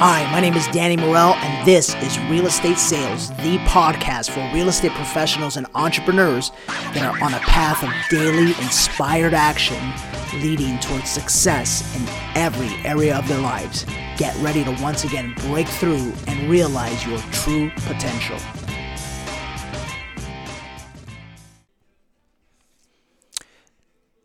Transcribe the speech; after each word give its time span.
Hi, 0.00 0.30
my 0.30 0.38
name 0.38 0.54
is 0.54 0.64
Danny 0.68 0.96
Morel, 0.96 1.34
and 1.34 1.66
this 1.66 1.92
is 1.96 2.20
Real 2.30 2.46
Estate 2.46 2.78
Sales, 2.78 3.30
the 3.30 3.58
podcast 3.66 4.30
for 4.30 4.48
real 4.54 4.68
estate 4.68 4.92
professionals 4.92 5.56
and 5.56 5.66
entrepreneurs 5.74 6.52
that 6.94 7.02
are 7.02 7.20
on 7.20 7.34
a 7.34 7.40
path 7.40 7.82
of 7.82 7.90
daily 8.08 8.50
inspired 8.62 9.34
action 9.34 9.92
leading 10.34 10.78
towards 10.78 11.10
success 11.10 11.82
in 11.96 12.06
every 12.36 12.68
area 12.88 13.18
of 13.18 13.26
their 13.26 13.40
lives. 13.40 13.86
Get 14.16 14.36
ready 14.36 14.62
to 14.62 14.70
once 14.80 15.02
again 15.02 15.34
break 15.38 15.66
through 15.66 16.12
and 16.28 16.48
realize 16.48 17.04
your 17.04 17.18
true 17.32 17.68
potential. 17.78 18.38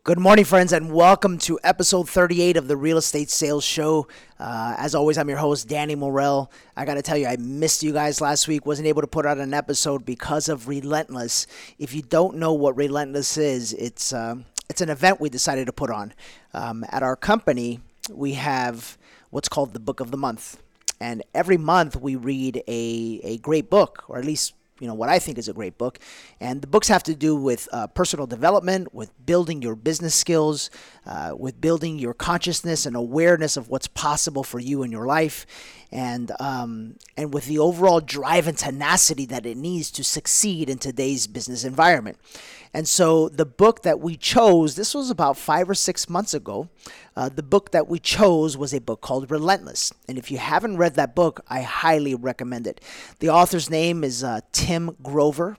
Good 0.04 0.18
morning, 0.18 0.44
friends, 0.44 0.74
and 0.74 0.92
welcome 0.92 1.38
to 1.38 1.58
episode 1.64 2.10
38 2.10 2.58
of 2.58 2.68
the 2.68 2.76
Real 2.76 2.98
Estate 2.98 3.30
Sales 3.30 3.64
Show. 3.64 4.06
Uh, 4.38 4.74
as 4.76 4.94
always, 4.94 5.16
I'm 5.16 5.30
your 5.30 5.38
host, 5.38 5.66
Danny 5.66 5.94
Morel. 5.94 6.52
I 6.76 6.84
got 6.84 6.96
to 6.96 7.02
tell 7.02 7.16
you, 7.16 7.26
I 7.26 7.38
missed 7.38 7.82
you 7.82 7.94
guys 7.94 8.20
last 8.20 8.46
week. 8.46 8.66
Wasn't 8.66 8.86
able 8.86 9.00
to 9.00 9.06
put 9.06 9.24
out 9.24 9.38
an 9.38 9.54
episode 9.54 10.04
because 10.04 10.50
of 10.50 10.68
Relentless. 10.68 11.46
If 11.78 11.94
you 11.94 12.02
don't 12.02 12.36
know 12.36 12.52
what 12.52 12.76
Relentless 12.76 13.38
is, 13.38 13.72
it's 13.72 14.12
uh, 14.12 14.34
it's 14.68 14.82
an 14.82 14.90
event 14.90 15.22
we 15.22 15.30
decided 15.30 15.64
to 15.68 15.72
put 15.72 15.90
on. 15.90 16.12
Um, 16.52 16.84
at 16.90 17.02
our 17.02 17.16
company, 17.16 17.80
we 18.10 18.34
have 18.34 18.98
what's 19.30 19.48
called 19.48 19.72
the 19.72 19.80
Book 19.80 20.00
of 20.00 20.10
the 20.10 20.18
Month, 20.18 20.62
and 21.00 21.22
every 21.34 21.56
month 21.56 21.96
we 21.96 22.14
read 22.14 22.62
a 22.68 23.20
a 23.24 23.38
great 23.38 23.70
book, 23.70 24.04
or 24.08 24.18
at 24.18 24.26
least 24.26 24.52
you 24.80 24.88
know 24.88 24.94
what 24.94 25.08
I 25.08 25.18
think 25.18 25.38
is 25.38 25.48
a 25.48 25.52
great 25.52 25.78
book, 25.78 25.98
and 26.40 26.60
the 26.60 26.66
books 26.66 26.88
have 26.88 27.02
to 27.04 27.14
do 27.14 27.36
with 27.36 27.68
uh, 27.72 27.86
personal 27.86 28.26
development, 28.26 28.92
with 28.92 29.12
building 29.24 29.62
your 29.62 29.76
business 29.76 30.14
skills, 30.14 30.68
uh, 31.06 31.34
with 31.36 31.60
building 31.60 31.98
your 31.98 32.14
consciousness 32.14 32.84
and 32.84 32.96
awareness 32.96 33.56
of 33.56 33.68
what's 33.68 33.86
possible 33.86 34.42
for 34.42 34.58
you 34.58 34.82
in 34.82 34.90
your 34.90 35.06
life, 35.06 35.46
and 35.94 36.32
um, 36.40 36.96
and 37.16 37.32
with 37.32 37.46
the 37.46 37.58
overall 37.58 38.00
drive 38.00 38.48
and 38.48 38.58
tenacity 38.58 39.24
that 39.26 39.46
it 39.46 39.56
needs 39.56 39.90
to 39.92 40.04
succeed 40.04 40.68
in 40.68 40.76
today's 40.76 41.26
business 41.28 41.64
environment. 41.64 42.18
And 42.74 42.88
so 42.88 43.28
the 43.28 43.46
book 43.46 43.82
that 43.82 44.00
we 44.00 44.16
chose, 44.16 44.74
this 44.74 44.94
was 44.94 45.08
about 45.08 45.38
five 45.38 45.70
or 45.70 45.74
six 45.74 46.10
months 46.10 46.34
ago. 46.34 46.68
Uh, 47.16 47.28
the 47.28 47.44
book 47.44 47.70
that 47.70 47.86
we 47.86 48.00
chose 48.00 48.56
was 48.56 48.74
a 48.74 48.80
book 48.80 49.00
called 49.00 49.30
Relentless. 49.30 49.92
And 50.08 50.18
if 50.18 50.32
you 50.32 50.38
haven't 50.38 50.76
read 50.76 50.96
that 50.96 51.14
book, 51.14 51.40
I 51.48 51.62
highly 51.62 52.16
recommend 52.16 52.66
it. 52.66 52.80
The 53.20 53.30
author's 53.30 53.70
name 53.70 54.02
is 54.02 54.24
uh, 54.24 54.40
Tim 54.50 54.96
Grover, 55.00 55.56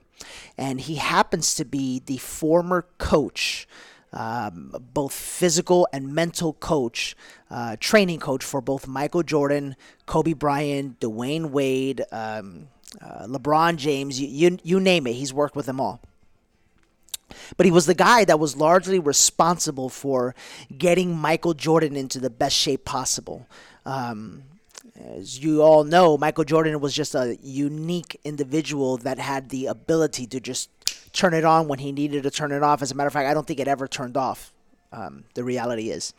and 0.58 0.78
he 0.82 0.96
happens 0.96 1.54
to 1.54 1.64
be 1.64 2.02
the 2.04 2.18
former 2.18 2.86
coach. 2.98 3.66
Um, 4.12 4.74
both 4.94 5.12
physical 5.12 5.86
and 5.92 6.14
mental 6.14 6.54
coach, 6.54 7.16
uh, 7.50 7.76
training 7.78 8.20
coach 8.20 8.42
for 8.42 8.60
both 8.60 8.86
Michael 8.86 9.22
Jordan, 9.22 9.76
Kobe 10.06 10.32
Bryant, 10.32 11.00
Dwyane 11.00 11.50
Wade, 11.50 12.02
um, 12.12 12.68
uh, 13.00 13.26
LeBron 13.26 13.76
James, 13.76 14.20
you, 14.20 14.28
you, 14.28 14.58
you 14.62 14.80
name 14.80 15.06
it, 15.06 15.14
he's 15.14 15.34
worked 15.34 15.56
with 15.56 15.66
them 15.66 15.80
all. 15.80 16.00
But 17.56 17.66
he 17.66 17.72
was 17.72 17.86
the 17.86 17.94
guy 17.94 18.24
that 18.24 18.38
was 18.38 18.56
largely 18.56 18.98
responsible 18.98 19.88
for 19.88 20.34
getting 20.76 21.16
Michael 21.16 21.54
Jordan 21.54 21.96
into 21.96 22.20
the 22.20 22.30
best 22.30 22.56
shape 22.56 22.84
possible. 22.84 23.46
Um, 23.84 24.44
as 25.04 25.42
you 25.42 25.62
all 25.62 25.84
know, 25.84 26.16
Michael 26.16 26.44
Jordan 26.44 26.80
was 26.80 26.94
just 26.94 27.14
a 27.14 27.36
unique 27.42 28.18
individual 28.24 28.96
that 28.98 29.18
had 29.18 29.50
the 29.50 29.66
ability 29.66 30.26
to 30.28 30.40
just 30.40 30.70
turn 31.16 31.34
it 31.34 31.44
on 31.44 31.68
when 31.68 31.78
he 31.78 31.92
needed 31.92 32.22
to 32.22 32.30
turn 32.30 32.52
it 32.52 32.62
off. 32.62 32.82
As 32.82 32.92
a 32.92 32.94
matter 32.94 33.08
of 33.08 33.12
fact, 33.12 33.28
I 33.28 33.34
don't 33.34 33.46
think 33.46 33.60
it 33.60 33.68
ever 33.68 33.88
turned 33.88 34.16
off. 34.16 34.52
Um, 34.92 35.24
the 35.34 35.42
reality 35.44 35.90
is. 35.90 36.14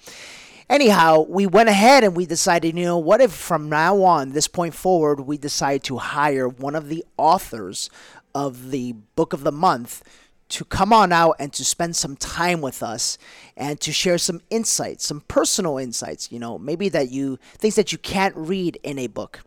Anyhow, 0.69 1.25
we 1.29 1.47
went 1.47 1.69
ahead 1.69 2.03
and 2.03 2.15
we 2.15 2.25
decided, 2.25 2.77
you 2.77 2.83
know, 2.83 2.97
what 2.97 3.21
if 3.21 3.31
from 3.31 3.69
now 3.69 4.03
on, 4.03 4.33
this 4.33 4.49
point 4.49 4.73
forward, 4.73 5.21
we 5.21 5.37
decide 5.37 5.83
to 5.85 5.97
hire 5.97 6.49
one 6.49 6.75
of 6.75 6.89
the 6.89 7.05
authors 7.15 7.89
of 8.35 8.71
the 8.71 8.91
book 9.15 9.31
of 9.31 9.43
the 9.43 9.51
month 9.51 10.03
to 10.49 10.63
come 10.63 10.93
on 10.93 11.11
out 11.11 11.35
and 11.39 11.51
to 11.53 11.65
spend 11.65 11.95
some 11.95 12.15
time 12.15 12.61
with 12.61 12.81
us 12.81 13.17
and 13.57 13.79
to 13.81 13.91
share 13.91 14.17
some 14.17 14.41
insights, 14.49 15.05
some 15.05 15.21
personal 15.27 15.77
insights, 15.77 16.31
you 16.31 16.39
know, 16.39 16.57
maybe 16.57 16.89
that 16.89 17.11
you 17.11 17.37
things 17.57 17.75
that 17.75 17.91
you 17.91 17.97
can't 17.97 18.35
read 18.35 18.79
in 18.83 18.97
a 18.97 19.07
book. 19.07 19.41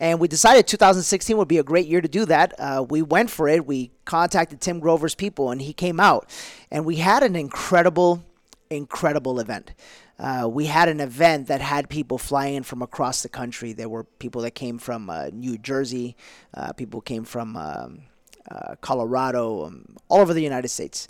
And 0.00 0.18
we 0.20 0.28
decided 0.28 0.66
2016 0.66 1.36
would 1.36 1.48
be 1.48 1.58
a 1.58 1.62
great 1.62 1.86
year 1.86 2.00
to 2.00 2.08
do 2.08 2.24
that. 2.26 2.54
Uh, 2.58 2.84
we 2.88 3.02
went 3.02 3.30
for 3.30 3.48
it. 3.48 3.66
We 3.66 3.90
contacted 4.04 4.60
Tim 4.60 4.80
Grover's 4.80 5.14
people 5.14 5.50
and 5.50 5.60
he 5.60 5.72
came 5.72 6.00
out 6.00 6.30
and 6.70 6.84
we 6.84 6.96
had 6.96 7.22
an 7.22 7.36
incredible, 7.36 8.24
incredible 8.70 9.40
event. 9.40 9.72
Uh, 10.18 10.48
we 10.50 10.64
had 10.64 10.88
an 10.88 11.00
event 11.00 11.48
that 11.48 11.60
had 11.60 11.90
people 11.90 12.16
flying 12.16 12.54
in 12.54 12.62
from 12.62 12.80
across 12.80 13.22
the 13.22 13.28
country. 13.28 13.74
There 13.74 13.88
were 13.88 14.04
people 14.04 14.40
that 14.42 14.52
came 14.52 14.78
from 14.78 15.10
uh, 15.10 15.28
New 15.32 15.58
Jersey, 15.58 16.16
uh, 16.54 16.72
people 16.72 17.02
came 17.02 17.24
from 17.24 17.56
um, 17.56 18.02
uh, 18.50 18.76
Colorado, 18.80 19.66
um, 19.66 19.96
all 20.08 20.20
over 20.20 20.34
the 20.34 20.42
United 20.42 20.68
States. 20.68 21.08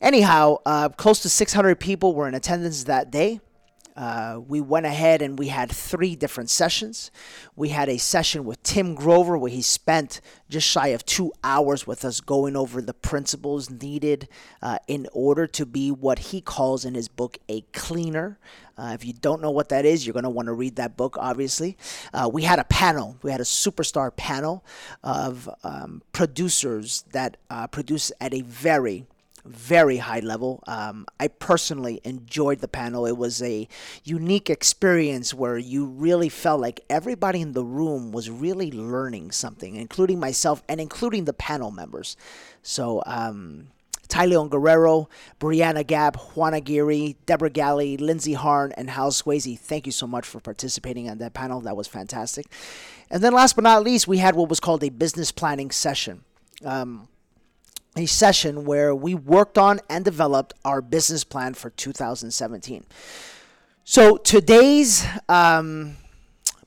Anyhow, 0.00 0.58
uh, 0.66 0.90
close 0.90 1.20
to 1.20 1.28
600 1.28 1.80
people 1.80 2.14
were 2.14 2.28
in 2.28 2.34
attendance 2.34 2.84
that 2.84 3.10
day. 3.10 3.40
Uh, 3.96 4.40
we 4.46 4.60
went 4.60 4.86
ahead 4.86 5.22
and 5.22 5.38
we 5.38 5.48
had 5.48 5.70
three 5.70 6.16
different 6.16 6.50
sessions. 6.50 7.12
We 7.54 7.68
had 7.68 7.88
a 7.88 7.98
session 7.98 8.44
with 8.44 8.62
Tim 8.64 8.94
Grover 8.94 9.38
where 9.38 9.50
he 9.50 9.62
spent 9.62 10.20
just 10.48 10.66
shy 10.66 10.88
of 10.88 11.04
two 11.06 11.32
hours 11.44 11.86
with 11.86 12.04
us 12.04 12.20
going 12.20 12.56
over 12.56 12.82
the 12.82 12.94
principles 12.94 13.70
needed 13.70 14.28
uh, 14.60 14.78
in 14.88 15.06
order 15.12 15.46
to 15.46 15.64
be 15.64 15.92
what 15.92 16.18
he 16.18 16.40
calls 16.40 16.84
in 16.84 16.94
his 16.94 17.06
book 17.06 17.38
a 17.48 17.60
cleaner. 17.72 18.38
Uh, 18.76 18.90
if 18.94 19.04
you 19.04 19.12
don't 19.12 19.40
know 19.40 19.52
what 19.52 19.68
that 19.68 19.84
is, 19.84 20.04
you're 20.04 20.12
going 20.12 20.24
to 20.24 20.30
want 20.30 20.46
to 20.46 20.52
read 20.52 20.74
that 20.76 20.96
book, 20.96 21.16
obviously. 21.20 21.76
Uh, 22.12 22.28
we 22.32 22.42
had 22.42 22.58
a 22.58 22.64
panel, 22.64 23.16
we 23.22 23.30
had 23.30 23.40
a 23.40 23.44
superstar 23.44 24.14
panel 24.16 24.64
of 25.04 25.48
um, 25.62 26.02
producers 26.10 27.04
that 27.12 27.36
uh, 27.48 27.68
produce 27.68 28.10
at 28.20 28.34
a 28.34 28.40
very 28.40 29.06
very 29.44 29.98
high 29.98 30.20
level. 30.20 30.62
Um, 30.66 31.06
I 31.20 31.28
personally 31.28 32.00
enjoyed 32.04 32.60
the 32.60 32.68
panel. 32.68 33.06
It 33.06 33.16
was 33.16 33.42
a 33.42 33.68
unique 34.02 34.50
experience 34.50 35.34
where 35.34 35.58
you 35.58 35.86
really 35.86 36.28
felt 36.28 36.60
like 36.60 36.80
everybody 36.88 37.40
in 37.40 37.52
the 37.52 37.64
room 37.64 38.12
was 38.12 38.30
really 38.30 38.70
learning 38.70 39.32
something, 39.32 39.76
including 39.76 40.18
myself 40.18 40.62
and 40.68 40.80
including 40.80 41.24
the 41.24 41.32
panel 41.32 41.70
members. 41.70 42.16
So, 42.62 43.02
um, 43.06 43.68
Ty 44.08 44.28
Guerrero, 44.28 45.08
Brianna 45.40 45.84
Gap, 45.86 46.16
Juana 46.16 46.60
Geary, 46.60 47.16
Deborah 47.26 47.50
Galley, 47.50 47.96
Lindsay 47.96 48.34
Harn, 48.34 48.72
and 48.76 48.90
Hal 48.90 49.10
Swayze. 49.10 49.58
Thank 49.58 49.86
you 49.86 49.92
so 49.92 50.06
much 50.06 50.26
for 50.26 50.40
participating 50.40 51.08
on 51.08 51.18
that 51.18 51.34
panel. 51.34 51.60
That 51.62 51.76
was 51.76 51.88
fantastic. 51.88 52.46
And 53.10 53.22
then 53.22 53.32
last 53.32 53.56
but 53.56 53.64
not 53.64 53.82
least, 53.82 54.06
we 54.06 54.18
had 54.18 54.36
what 54.36 54.48
was 54.48 54.60
called 54.60 54.84
a 54.84 54.90
business 54.90 55.32
planning 55.32 55.70
session. 55.70 56.22
Um, 56.64 57.08
a 57.96 58.06
session 58.06 58.64
where 58.64 58.94
we 58.94 59.14
worked 59.14 59.58
on 59.58 59.80
and 59.88 60.04
developed 60.04 60.54
our 60.64 60.80
business 60.80 61.24
plan 61.24 61.54
for 61.54 61.70
2017. 61.70 62.84
So 63.84 64.16
today's 64.16 65.06
um, 65.28 65.96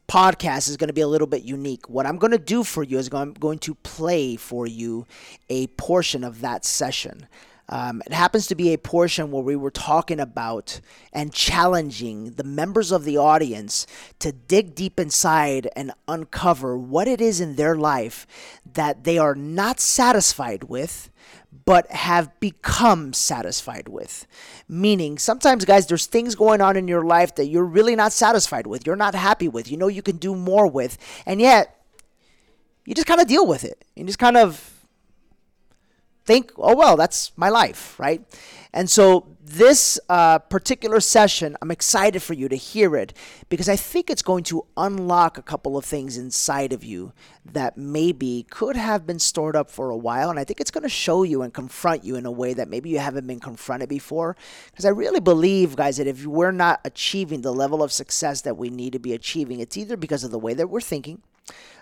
podcast 0.07 0.69
is 0.69 0.77
going 0.77 0.87
to 0.87 0.93
be 0.93 1.01
a 1.01 1.07
little 1.07 1.27
bit 1.27 1.43
unique. 1.43 1.89
What 1.89 2.05
I'm 2.05 2.17
going 2.17 2.31
to 2.31 2.37
do 2.37 2.63
for 2.63 2.83
you 2.83 2.97
is 2.97 3.09
I'm 3.11 3.33
going 3.33 3.59
to 3.59 3.75
play 3.75 4.35
for 4.35 4.67
you 4.67 5.05
a 5.49 5.67
portion 5.67 6.23
of 6.23 6.41
that 6.41 6.63
session. 6.63 7.27
Um, 7.69 8.01
it 8.05 8.13
happens 8.13 8.47
to 8.47 8.55
be 8.55 8.73
a 8.73 8.77
portion 8.77 9.31
where 9.31 9.43
we 9.43 9.55
were 9.55 9.71
talking 9.71 10.19
about 10.19 10.79
and 11.11 11.33
challenging 11.33 12.31
the 12.31 12.43
members 12.43 12.91
of 12.91 13.03
the 13.03 13.17
audience 13.17 13.85
to 14.19 14.31
dig 14.31 14.73
deep 14.73 14.99
inside 14.99 15.69
and 15.75 15.91
uncover 16.07 16.77
what 16.77 17.07
it 17.07 17.19
is 17.19 17.41
in 17.41 17.55
their 17.55 17.75
life 17.75 18.25
that 18.73 19.03
they 19.03 19.17
are 19.17 19.35
not 19.35 19.79
satisfied 19.79 20.65
with 20.65 21.09
but 21.65 21.91
have 21.91 22.39
become 22.39 23.11
satisfied 23.11 23.89
with. 23.89 24.25
Meaning, 24.69 25.17
sometimes, 25.17 25.65
guys, 25.65 25.87
there's 25.87 26.05
things 26.05 26.35
going 26.35 26.61
on 26.61 26.77
in 26.77 26.87
your 26.87 27.03
life 27.03 27.35
that 27.35 27.47
you're 27.47 27.65
really 27.65 27.95
not 27.95 28.13
satisfied 28.13 28.67
with, 28.67 28.85
you're 28.85 28.95
not 28.95 29.15
happy 29.15 29.47
with, 29.47 29.69
you 29.69 29.75
know 29.75 29.87
you 29.87 30.01
can 30.01 30.17
do 30.17 30.35
more 30.35 30.67
with, 30.67 30.97
and 31.25 31.41
yet 31.41 31.83
you 32.85 32.95
just 32.95 33.07
kind 33.07 33.19
of 33.19 33.27
deal 33.27 33.45
with 33.45 33.65
it. 33.65 33.83
You 33.95 34.05
just 34.05 34.19
kind 34.19 34.37
of 34.37 34.76
think, 36.27 36.51
oh, 36.57 36.75
well, 36.75 36.97
that's 36.97 37.31
my 37.37 37.49
life, 37.49 37.97
right? 37.97 38.21
And 38.73 38.89
so 38.89 39.25
this 39.41 39.97
uh, 40.09 40.39
particular 40.39 40.99
session, 40.99 41.55
I'm 41.61 41.71
excited 41.71 42.21
for 42.21 42.33
you 42.33 42.49
to 42.49 42.57
hear 42.57 42.97
it 42.97 43.13
because 43.47 43.69
I 43.69 43.77
think 43.77 44.09
it's 44.09 44.21
going 44.21 44.43
to 44.45 44.65
unlock 44.75 45.37
a 45.37 45.41
couple 45.41 45.77
of 45.77 45.85
things 45.85 46.17
inside 46.17 46.73
of 46.73 46.83
you 46.83 47.13
that 47.45 47.77
maybe 47.77 48.45
could 48.49 48.75
have 48.75 49.07
been 49.07 49.19
stored 49.19 49.55
up 49.55 49.71
for 49.71 49.89
a 49.89 49.95
while. 49.95 50.29
And 50.29 50.37
I 50.37 50.43
think 50.43 50.59
it's 50.59 50.69
going 50.69 50.83
to 50.83 50.89
show 50.89 51.23
you 51.23 51.41
and 51.41 51.53
confront 51.53 52.03
you 52.03 52.17
in 52.17 52.25
a 52.25 52.31
way 52.31 52.53
that 52.53 52.67
maybe 52.67 52.89
you 52.89 52.99
haven't 52.99 53.25
been 53.25 53.39
confronted 53.39 53.87
before. 53.87 54.35
Because 54.69 54.83
I 54.83 54.89
really 54.89 55.21
believe, 55.21 55.77
guys, 55.77 55.95
that 55.95 56.07
if 56.07 56.25
we're 56.25 56.51
not 56.51 56.81
achieving 56.83 57.41
the 57.41 57.53
level 57.53 57.81
of 57.81 57.93
success 57.93 58.41
that 58.41 58.57
we 58.57 58.69
need 58.69 58.91
to 58.93 58.99
be 58.99 59.13
achieving, 59.13 59.61
it's 59.61 59.77
either 59.77 59.95
because 59.95 60.25
of 60.25 60.31
the 60.31 60.39
way 60.39 60.53
that 60.53 60.69
we're 60.69 60.81
thinking 60.81 61.21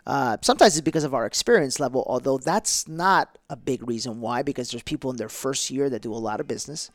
uh, 0.07 0.37
sometimes 0.41 0.75
it's 0.75 0.83
because 0.83 1.03
of 1.03 1.13
our 1.13 1.25
experience 1.25 1.79
level, 1.79 2.03
although 2.07 2.37
that's 2.37 2.87
not 2.87 3.37
a 3.49 3.55
big 3.55 3.87
reason 3.87 4.21
why, 4.21 4.43
because 4.43 4.69
there's 4.69 4.83
people 4.83 5.09
in 5.09 5.17
their 5.17 5.29
first 5.29 5.71
year 5.71 5.89
that 5.89 6.01
do 6.01 6.13
a 6.13 6.15
lot 6.15 6.39
of 6.39 6.47
business. 6.47 6.91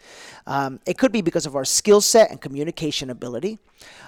Um, 0.46 0.78
it 0.86 0.96
could 0.96 1.10
be 1.10 1.20
because 1.20 1.46
of 1.46 1.56
our 1.56 1.64
skill 1.64 2.00
set 2.00 2.30
and 2.30 2.40
communication 2.40 3.10
ability, 3.10 3.58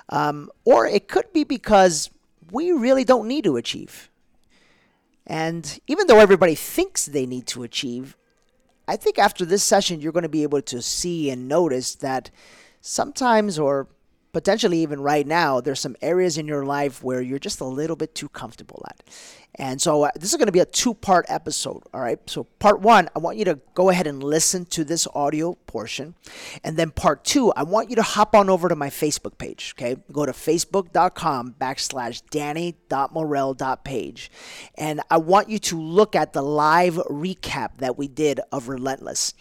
um, 0.08 0.50
or 0.64 0.86
it 0.86 1.08
could 1.08 1.32
be 1.32 1.42
because 1.42 2.10
we 2.52 2.70
really 2.70 3.04
don't 3.04 3.26
need 3.26 3.44
to 3.44 3.56
achieve. 3.56 4.08
And 5.26 5.80
even 5.86 6.06
though 6.06 6.18
everybody 6.18 6.54
thinks 6.54 7.06
they 7.06 7.26
need 7.26 7.46
to 7.48 7.62
achieve, 7.62 8.16
I 8.86 8.96
think 8.96 9.18
after 9.18 9.44
this 9.44 9.62
session, 9.62 10.00
you're 10.00 10.12
going 10.12 10.24
to 10.24 10.28
be 10.28 10.42
able 10.42 10.62
to 10.62 10.82
see 10.82 11.30
and 11.30 11.48
notice 11.48 11.94
that 11.96 12.30
sometimes, 12.80 13.58
or 13.58 13.88
potentially 14.32 14.78
even 14.78 15.00
right 15.00 15.26
now, 15.26 15.60
there's 15.60 15.80
some 15.80 15.96
areas 16.02 16.38
in 16.38 16.46
your 16.46 16.64
life 16.64 17.02
where 17.02 17.20
you're 17.20 17.38
just 17.38 17.60
a 17.60 17.64
little 17.64 17.96
bit 17.96 18.14
too 18.14 18.28
comfortable 18.28 18.84
at. 18.88 19.02
And 19.56 19.82
so 19.82 20.04
uh, 20.04 20.10
this 20.14 20.32
is 20.32 20.38
going 20.38 20.46
to 20.46 20.52
be 20.52 20.60
a 20.60 20.64
two 20.64 20.94
part 20.94 21.26
episode. 21.28 21.82
All 21.92 22.00
right. 22.00 22.18
So, 22.28 22.44
part 22.44 22.80
one, 22.80 23.10
I 23.14 23.18
want 23.18 23.36
you 23.36 23.44
to 23.44 23.60
go 23.74 23.90
ahead 23.90 24.06
and 24.06 24.24
listen 24.24 24.64
to 24.66 24.82
this 24.82 25.06
audio 25.14 25.58
portion. 25.66 26.14
And 26.64 26.78
then, 26.78 26.90
part 26.90 27.22
two, 27.24 27.52
I 27.52 27.64
want 27.64 27.90
you 27.90 27.96
to 27.96 28.02
hop 28.02 28.34
on 28.34 28.48
over 28.48 28.70
to 28.70 28.76
my 28.76 28.88
Facebook 28.88 29.36
page. 29.36 29.74
Okay. 29.76 29.96
Go 30.10 30.24
to 30.24 30.32
facebook.com 30.32 31.56
backslash 31.60 32.22
danny.morel.page. 32.30 34.30
And 34.76 35.02
I 35.10 35.18
want 35.18 35.50
you 35.50 35.58
to 35.58 35.78
look 35.78 36.16
at 36.16 36.32
the 36.32 36.42
live 36.42 36.94
recap 36.94 37.76
that 37.78 37.98
we 37.98 38.08
did 38.08 38.40
of 38.50 38.68
Relentless. 38.68 39.34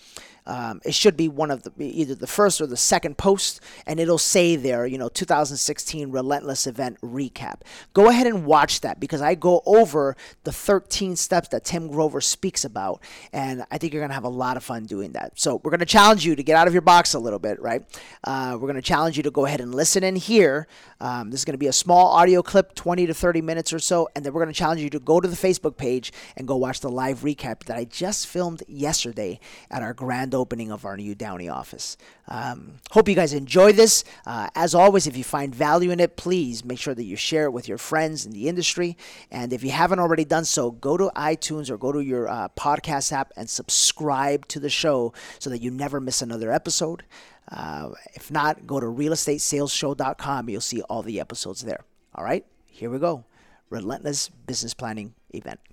Um, 0.46 0.82
it 0.84 0.94
should 0.94 1.16
be 1.16 1.28
one 1.28 1.52
of 1.52 1.64
the 1.64 1.72
either 1.80 2.16
the 2.16 2.28
first 2.28 2.62
or 2.62 2.68
the 2.68 2.78
second 2.78 3.18
post, 3.18 3.62
and 3.86 4.00
it'll 4.00 4.18
say 4.18 4.56
there, 4.56 4.86
you 4.86 4.98
know, 4.98 5.10
2016 5.10 6.12
Relentless 6.12 6.66
Event 6.68 7.00
Recap. 7.02 7.62
Go 7.94 8.10
ahead 8.10 8.28
and 8.28 8.46
watch 8.46 8.82
that 8.82 9.00
because 9.00 9.22
I 9.22 9.36
go 9.36 9.62
over 9.66 10.16
the 10.44 10.52
13 10.52 11.16
steps 11.16 11.50
that 11.50 11.64
Tim 11.64 11.88
Grover 11.90 12.22
speaks 12.22 12.66
about, 12.66 13.02
and 13.32 13.66
I 13.72 13.78
think 13.78 13.94
you're 13.94 14.02
gonna 14.02 14.14
have 14.14 14.24
a 14.24 14.30
lot 14.30 14.58
of 14.58 14.64
fun 14.64 14.86
doing 14.86 15.12
that. 15.12 15.40
So 15.40 15.62
we're 15.64 15.72
gonna 15.72 15.86
challenge 15.86 16.26
you 16.26 16.36
to 16.36 16.44
get 16.44 16.56
out 16.56 16.68
of 16.68 16.74
your 16.74 16.82
box 16.82 17.14
a 17.14 17.20
little 17.20 17.40
bit, 17.40 17.62
right? 17.62 17.84
Uh, 18.24 18.58
we're 18.60 18.68
gonna 18.68 18.82
challenge 18.82 19.18
you 19.18 19.24
to 19.24 19.32
go 19.32 19.46
ahead 19.46 19.62
and 19.62 19.76
listen 19.76 20.04
in 20.04 20.16
here. 20.16 20.68
Um, 21.00 21.30
this 21.30 21.42
is 21.42 21.46
gonna 21.46 21.58
be 21.58 21.68
a 21.68 21.74
small 21.74 22.08
audio 22.08 22.42
clip, 22.42 22.74
20 22.74 23.06
to 23.06 23.14
30 23.14 23.42
minutes 23.42 23.72
or 23.74 23.80
so, 23.80 24.10
and 24.16 24.26
then 24.26 24.34
we're 24.34 24.42
gonna 24.42 24.54
challenge 24.54 24.82
you 24.82 24.90
to 24.90 25.00
go 25.00 25.20
to 25.20 25.28
the 25.28 25.36
Facebook 25.36 25.78
page 25.78 26.12
and 26.36 26.48
go 26.48 26.56
watch 26.56 26.80
the 26.80 26.90
live 26.90 27.20
recap 27.20 27.66
that 27.66 27.78
I 27.78 27.86
just 27.86 28.26
filmed 28.28 28.64
yesterday 28.68 29.40
at 29.70 29.84
our 29.84 29.94
grand 29.94 30.31
grand 30.32 30.42
opening 30.42 30.72
of 30.72 30.86
our 30.86 30.98
new 30.98 31.16
Downey 31.16 31.50
office. 31.50 31.98
Um, 32.28 32.80
hope 32.92 33.10
you 33.10 33.16
guys 33.16 33.34
enjoy 33.34 33.74
this. 33.74 34.04
Uh, 34.26 34.48
as 34.56 34.74
always, 34.74 35.08
if 35.08 35.18
you 35.18 35.24
find 35.24 35.54
value 35.54 35.92
in 35.92 36.00
it, 36.00 36.16
please 36.16 36.64
make 36.64 36.80
sure 36.80 36.96
that 36.96 37.04
you 37.04 37.16
share 37.16 37.46
it 37.46 37.52
with 37.52 37.68
your 37.68 37.78
friends 37.78 38.26
in 38.26 38.32
the 38.32 38.48
industry. 38.48 38.98
And 39.30 39.54
if 39.54 39.64
you 39.64 39.72
haven't 39.72 40.00
already 40.00 40.26
done 40.26 40.46
so, 40.46 40.72
go 40.72 40.98
to 40.98 41.12
iTunes 41.16 41.70
or 41.70 41.78
go 41.78 41.92
to 41.92 42.00
your 42.00 42.28
uh, 42.28 42.48
podcast 42.58 43.12
app 43.12 43.32
and 43.36 43.50
subscribe 43.50 44.48
to 44.48 44.60
the 44.60 44.70
show 44.70 45.14
so 45.40 45.50
that 45.50 45.62
you 45.62 45.72
never 45.72 46.00
miss 46.00 46.22
another 46.22 46.52
episode. 46.52 47.04
Uh, 47.52 47.90
if 48.14 48.32
not, 48.32 48.66
go 48.66 48.80
to 48.80 48.86
realestatesalesshow.com. 48.86 50.50
You'll 50.50 50.62
see 50.62 50.82
all 50.84 51.04
the 51.04 51.20
episodes 51.20 51.62
there. 51.62 51.82
All 52.16 52.24
right, 52.24 52.46
here 52.68 52.90
we 52.90 53.00
go. 53.00 53.26
Relentless 53.70 54.30
Business 54.30 54.74
Planning 54.74 55.14
Event. 55.34 55.71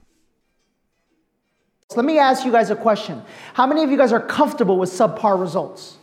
Let 1.96 2.04
me 2.04 2.18
ask 2.18 2.44
you 2.44 2.52
guys 2.52 2.68
a 2.68 2.76
question. 2.76 3.22
How 3.54 3.66
many 3.66 3.82
of 3.82 3.90
you 3.90 3.96
guys 3.96 4.12
are 4.12 4.20
comfortable 4.20 4.76
with 4.76 4.90
subpar 4.90 5.40
results? 5.40 5.96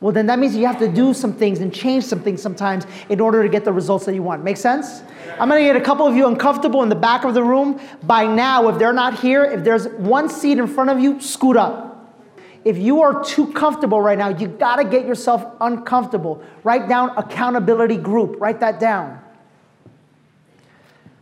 Well, 0.00 0.10
then 0.10 0.24
that 0.24 0.38
means 0.38 0.56
you 0.56 0.66
have 0.66 0.78
to 0.78 0.88
do 0.88 1.12
some 1.12 1.34
things 1.34 1.60
and 1.60 1.72
change 1.72 2.04
some 2.04 2.20
things 2.20 2.40
sometimes 2.40 2.86
in 3.10 3.20
order 3.20 3.42
to 3.42 3.48
get 3.50 3.66
the 3.66 3.72
results 3.74 4.06
that 4.06 4.14
you 4.14 4.22
want. 4.22 4.42
Make 4.42 4.56
sense? 4.56 5.02
I'm 5.38 5.50
gonna 5.50 5.60
get 5.60 5.76
a 5.76 5.82
couple 5.82 6.06
of 6.06 6.16
you 6.16 6.26
uncomfortable 6.26 6.82
in 6.82 6.88
the 6.88 6.94
back 6.94 7.24
of 7.24 7.34
the 7.34 7.44
room. 7.44 7.78
By 8.04 8.26
now, 8.26 8.68
if 8.68 8.78
they're 8.78 8.94
not 8.94 9.20
here, 9.20 9.44
if 9.44 9.64
there's 9.64 9.86
one 9.88 10.30
seat 10.30 10.56
in 10.56 10.66
front 10.66 10.88
of 10.88 10.98
you, 10.98 11.20
scoot 11.20 11.58
up. 11.58 12.16
If 12.64 12.78
you 12.78 13.02
are 13.02 13.22
too 13.22 13.52
comfortable 13.52 14.00
right 14.00 14.16
now, 14.16 14.30
you 14.30 14.48
gotta 14.48 14.84
get 14.84 15.04
yourself 15.04 15.44
uncomfortable. 15.60 16.42
Write 16.64 16.88
down 16.88 17.10
accountability 17.18 17.98
group, 17.98 18.40
write 18.40 18.60
that 18.60 18.80
down. 18.80 19.20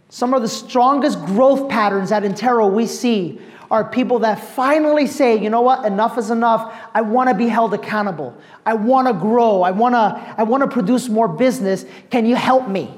Some 0.08 0.32
of 0.32 0.42
the 0.42 0.48
strongest 0.48 1.24
growth 1.26 1.68
patterns 1.68 2.12
at 2.12 2.22
Intero 2.22 2.72
we 2.72 2.86
see 2.86 3.40
are 3.70 3.84
people 3.84 4.20
that 4.20 4.40
finally 4.40 5.06
say, 5.06 5.36
you 5.36 5.50
know 5.50 5.60
what, 5.60 5.84
enough 5.84 6.16
is 6.16 6.30
enough. 6.30 6.74
I 6.94 7.02
want 7.02 7.28
to 7.28 7.34
be 7.34 7.48
held 7.48 7.74
accountable. 7.74 8.34
I 8.64 8.74
want 8.74 9.08
to 9.08 9.12
grow. 9.12 9.62
I 9.62 9.72
want 9.72 9.94
to 9.94 10.34
I 10.38 10.42
want 10.44 10.62
to 10.62 10.68
produce 10.68 11.08
more 11.08 11.28
business. 11.28 11.84
Can 12.10 12.24
you 12.24 12.34
help 12.34 12.68
me? 12.68 12.94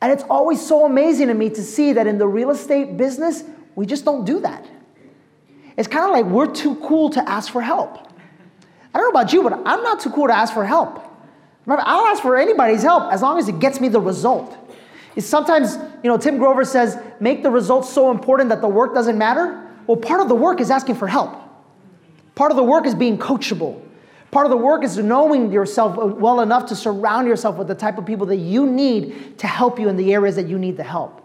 And 0.00 0.10
it's 0.10 0.24
always 0.24 0.66
so 0.66 0.86
amazing 0.86 1.28
to 1.28 1.34
me 1.34 1.50
to 1.50 1.62
see 1.62 1.92
that 1.92 2.06
in 2.06 2.18
the 2.18 2.26
real 2.26 2.50
estate 2.50 2.96
business, 2.96 3.44
we 3.74 3.86
just 3.86 4.04
don't 4.04 4.24
do 4.24 4.40
that. 4.40 4.66
It's 5.76 5.88
kind 5.88 6.04
of 6.04 6.10
like 6.10 6.24
we're 6.26 6.52
too 6.52 6.74
cool 6.76 7.10
to 7.10 7.28
ask 7.28 7.52
for 7.52 7.60
help. 7.62 7.98
I 8.94 8.98
don't 8.98 9.12
know 9.12 9.20
about 9.20 9.32
you, 9.32 9.42
but 9.42 9.52
I'm 9.52 9.82
not 9.82 10.00
too 10.00 10.10
cool 10.10 10.26
to 10.26 10.34
ask 10.34 10.52
for 10.52 10.64
help. 10.64 11.02
I'll 11.66 12.06
ask 12.06 12.20
for 12.20 12.36
anybody's 12.36 12.82
help 12.82 13.12
as 13.12 13.22
long 13.22 13.38
as 13.38 13.48
it 13.48 13.58
gets 13.60 13.80
me 13.80 13.88
the 13.88 14.00
result. 14.00 14.56
Is 15.14 15.28
sometimes, 15.28 15.76
you 16.02 16.10
know, 16.10 16.16
Tim 16.16 16.38
Grover 16.38 16.64
says, 16.64 16.98
make 17.20 17.42
the 17.42 17.50
results 17.50 17.92
so 17.92 18.10
important 18.10 18.48
that 18.48 18.60
the 18.60 18.68
work 18.68 18.94
doesn't 18.94 19.18
matter. 19.18 19.68
Well, 19.86 19.96
part 19.96 20.20
of 20.20 20.28
the 20.28 20.34
work 20.34 20.60
is 20.60 20.70
asking 20.70 20.94
for 20.94 21.06
help. 21.06 21.36
Part 22.34 22.50
of 22.50 22.56
the 22.56 22.62
work 22.62 22.86
is 22.86 22.94
being 22.94 23.18
coachable. 23.18 23.80
Part 24.30 24.46
of 24.46 24.50
the 24.50 24.56
work 24.56 24.82
is 24.82 24.96
knowing 24.96 25.52
yourself 25.52 25.96
well 25.96 26.40
enough 26.40 26.66
to 26.66 26.76
surround 26.76 27.28
yourself 27.28 27.56
with 27.56 27.68
the 27.68 27.74
type 27.74 27.98
of 27.98 28.06
people 28.06 28.24
that 28.26 28.36
you 28.36 28.66
need 28.66 29.38
to 29.38 29.46
help 29.46 29.78
you 29.78 29.90
in 29.90 29.96
the 29.96 30.14
areas 30.14 30.36
that 30.36 30.46
you 30.46 30.58
need 30.58 30.78
the 30.78 30.82
help. 30.82 31.20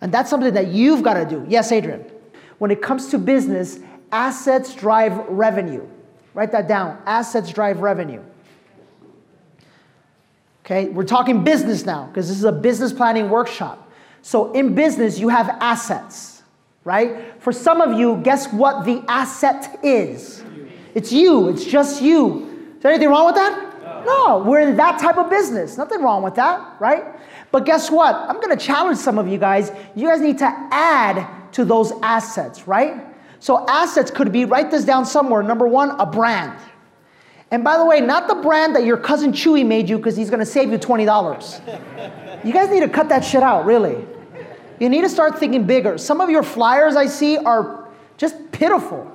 And 0.00 0.10
that's 0.10 0.30
something 0.30 0.54
that 0.54 0.68
you've 0.68 1.02
got 1.02 1.14
to 1.14 1.26
do. 1.26 1.44
Yes, 1.46 1.70
Adrian. 1.70 2.10
When 2.56 2.70
it 2.70 2.80
comes 2.80 3.08
to 3.08 3.18
business, 3.18 3.80
assets 4.12 4.74
drive 4.74 5.18
revenue. 5.28 5.86
Write 6.32 6.52
that 6.52 6.66
down. 6.66 7.02
Assets 7.04 7.52
drive 7.52 7.80
revenue. 7.80 8.22
Okay, 10.64 10.88
we're 10.88 11.04
talking 11.04 11.42
business 11.42 11.84
now 11.84 12.06
because 12.06 12.28
this 12.28 12.38
is 12.38 12.44
a 12.44 12.52
business 12.52 12.92
planning 12.92 13.28
workshop. 13.28 13.90
So 14.22 14.52
in 14.52 14.74
business, 14.74 15.18
you 15.18 15.28
have 15.28 15.48
assets, 15.60 16.42
right? 16.84 17.40
For 17.42 17.52
some 17.52 17.80
of 17.80 17.98
you, 17.98 18.20
guess 18.22 18.52
what 18.52 18.84
the 18.84 19.02
asset 19.08 19.78
is? 19.82 20.44
It's 20.94 21.12
you, 21.12 21.48
it's 21.48 21.64
just 21.64 22.02
you. 22.02 22.72
Is 22.76 22.82
there 22.82 22.92
anything 22.92 23.08
wrong 23.08 23.26
with 23.26 23.36
that? 23.36 24.04
No, 24.04 24.42
we're 24.46 24.60
in 24.60 24.76
that 24.76 24.98
type 24.98 25.18
of 25.18 25.30
business. 25.30 25.76
Nothing 25.76 26.02
wrong 26.02 26.22
with 26.22 26.34
that, 26.34 26.76
right? 26.80 27.04
But 27.52 27.64
guess 27.64 27.90
what? 27.90 28.14
I'm 28.14 28.40
gonna 28.40 28.56
challenge 28.56 28.98
some 28.98 29.18
of 29.18 29.28
you 29.28 29.38
guys. 29.38 29.72
You 29.94 30.08
guys 30.08 30.20
need 30.20 30.38
to 30.38 30.68
add 30.70 31.52
to 31.52 31.64
those 31.64 31.92
assets, 32.02 32.66
right? 32.66 33.06
So 33.40 33.66
assets 33.68 34.10
could 34.10 34.32
be, 34.32 34.44
write 34.44 34.70
this 34.70 34.84
down 34.84 35.04
somewhere. 35.06 35.42
Number 35.42 35.66
one, 35.66 35.90
a 35.98 36.06
brand. 36.06 36.58
And 37.50 37.64
by 37.64 37.76
the 37.76 37.84
way, 37.84 38.00
not 38.00 38.28
the 38.28 38.36
brand 38.36 38.76
that 38.76 38.84
your 38.84 38.96
cousin 38.96 39.32
Chewy 39.32 39.66
made 39.66 39.88
you 39.88 39.96
because 39.96 40.16
he's 40.16 40.30
gonna 40.30 40.46
save 40.46 40.70
you 40.70 40.78
$20. 40.78 42.44
you 42.44 42.52
guys 42.52 42.70
need 42.70 42.80
to 42.80 42.88
cut 42.88 43.08
that 43.08 43.24
shit 43.24 43.42
out, 43.42 43.64
really. 43.64 44.04
You 44.78 44.88
need 44.88 45.02
to 45.02 45.08
start 45.08 45.38
thinking 45.38 45.64
bigger. 45.66 45.98
Some 45.98 46.20
of 46.20 46.30
your 46.30 46.42
flyers 46.42 46.96
I 46.96 47.06
see 47.06 47.36
are 47.36 47.88
just 48.16 48.36
pitiful. 48.52 49.10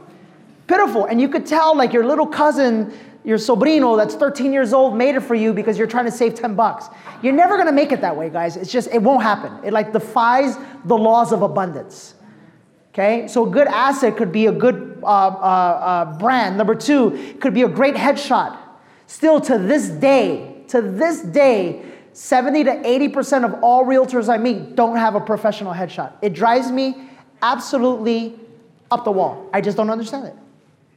Pitiful. 0.68 1.06
And 1.06 1.22
you 1.22 1.30
could 1.30 1.46
tell, 1.46 1.76
like, 1.78 1.94
your 1.94 2.06
little 2.06 2.28
cousin, 2.28 2.92
your 3.24 3.38
sobrino 3.38 3.96
that's 3.96 4.16
13 4.16 4.52
years 4.52 4.74
old 4.74 4.96
made 4.96 5.16
it 5.16 5.22
for 5.22 5.34
you 5.34 5.54
because 5.54 5.78
you're 5.78 5.88
trying 5.88 6.06
to 6.06 6.12
save 6.12 6.36
10 6.36 6.56
bucks. 6.56 6.88
You're 7.22 7.34
never 7.34 7.58
gonna 7.58 7.72
make 7.72 7.92
it 7.92 8.02
that 8.02 8.16
way, 8.16 8.30
guys. 8.30 8.58
It's 8.58 8.72
just, 8.72 8.90
it 8.94 9.02
won't 9.02 9.24
happen. 9.24 9.52
It 9.64 9.72
like 9.72 9.94
defies 9.94 10.58
the 10.84 10.98
laws 10.98 11.32
of 11.32 11.42
abundance. 11.42 12.15
Okay, 12.96 13.28
so 13.28 13.46
a 13.46 13.50
good 13.50 13.68
asset 13.68 14.16
could 14.16 14.32
be 14.32 14.46
a 14.46 14.54
good 14.54 15.00
uh, 15.04 15.08
uh, 15.08 15.10
uh, 15.10 16.18
brand. 16.18 16.58
Number 16.58 16.74
two, 16.74 17.36
could 17.42 17.54
be 17.54 17.64
a 17.64 17.68
great 17.68 17.94
headshot. 17.94 18.58
Still 19.06 19.42
to 19.42 19.58
this 19.58 19.90
day, 19.90 20.64
to 20.70 20.82
this 20.82 21.20
day, 21.20 21.84
70 22.14 22.64
to 22.64 22.72
80% 22.72 23.44
of 23.44 23.62
all 23.62 23.84
realtors 23.84 24.30
I 24.30 24.38
meet 24.38 24.78
don't 24.78 24.96
have 24.96 25.14
a 25.16 25.20
professional 25.20 25.74
headshot. 25.74 26.14
It 26.22 26.32
drives 26.32 26.72
me 26.72 26.96
absolutely 27.42 28.40
up 28.90 29.04
the 29.04 29.12
wall. 29.12 29.50
I 29.52 29.60
just 29.60 29.76
don't 29.76 29.90
understand 29.90 30.28
it. 30.28 30.36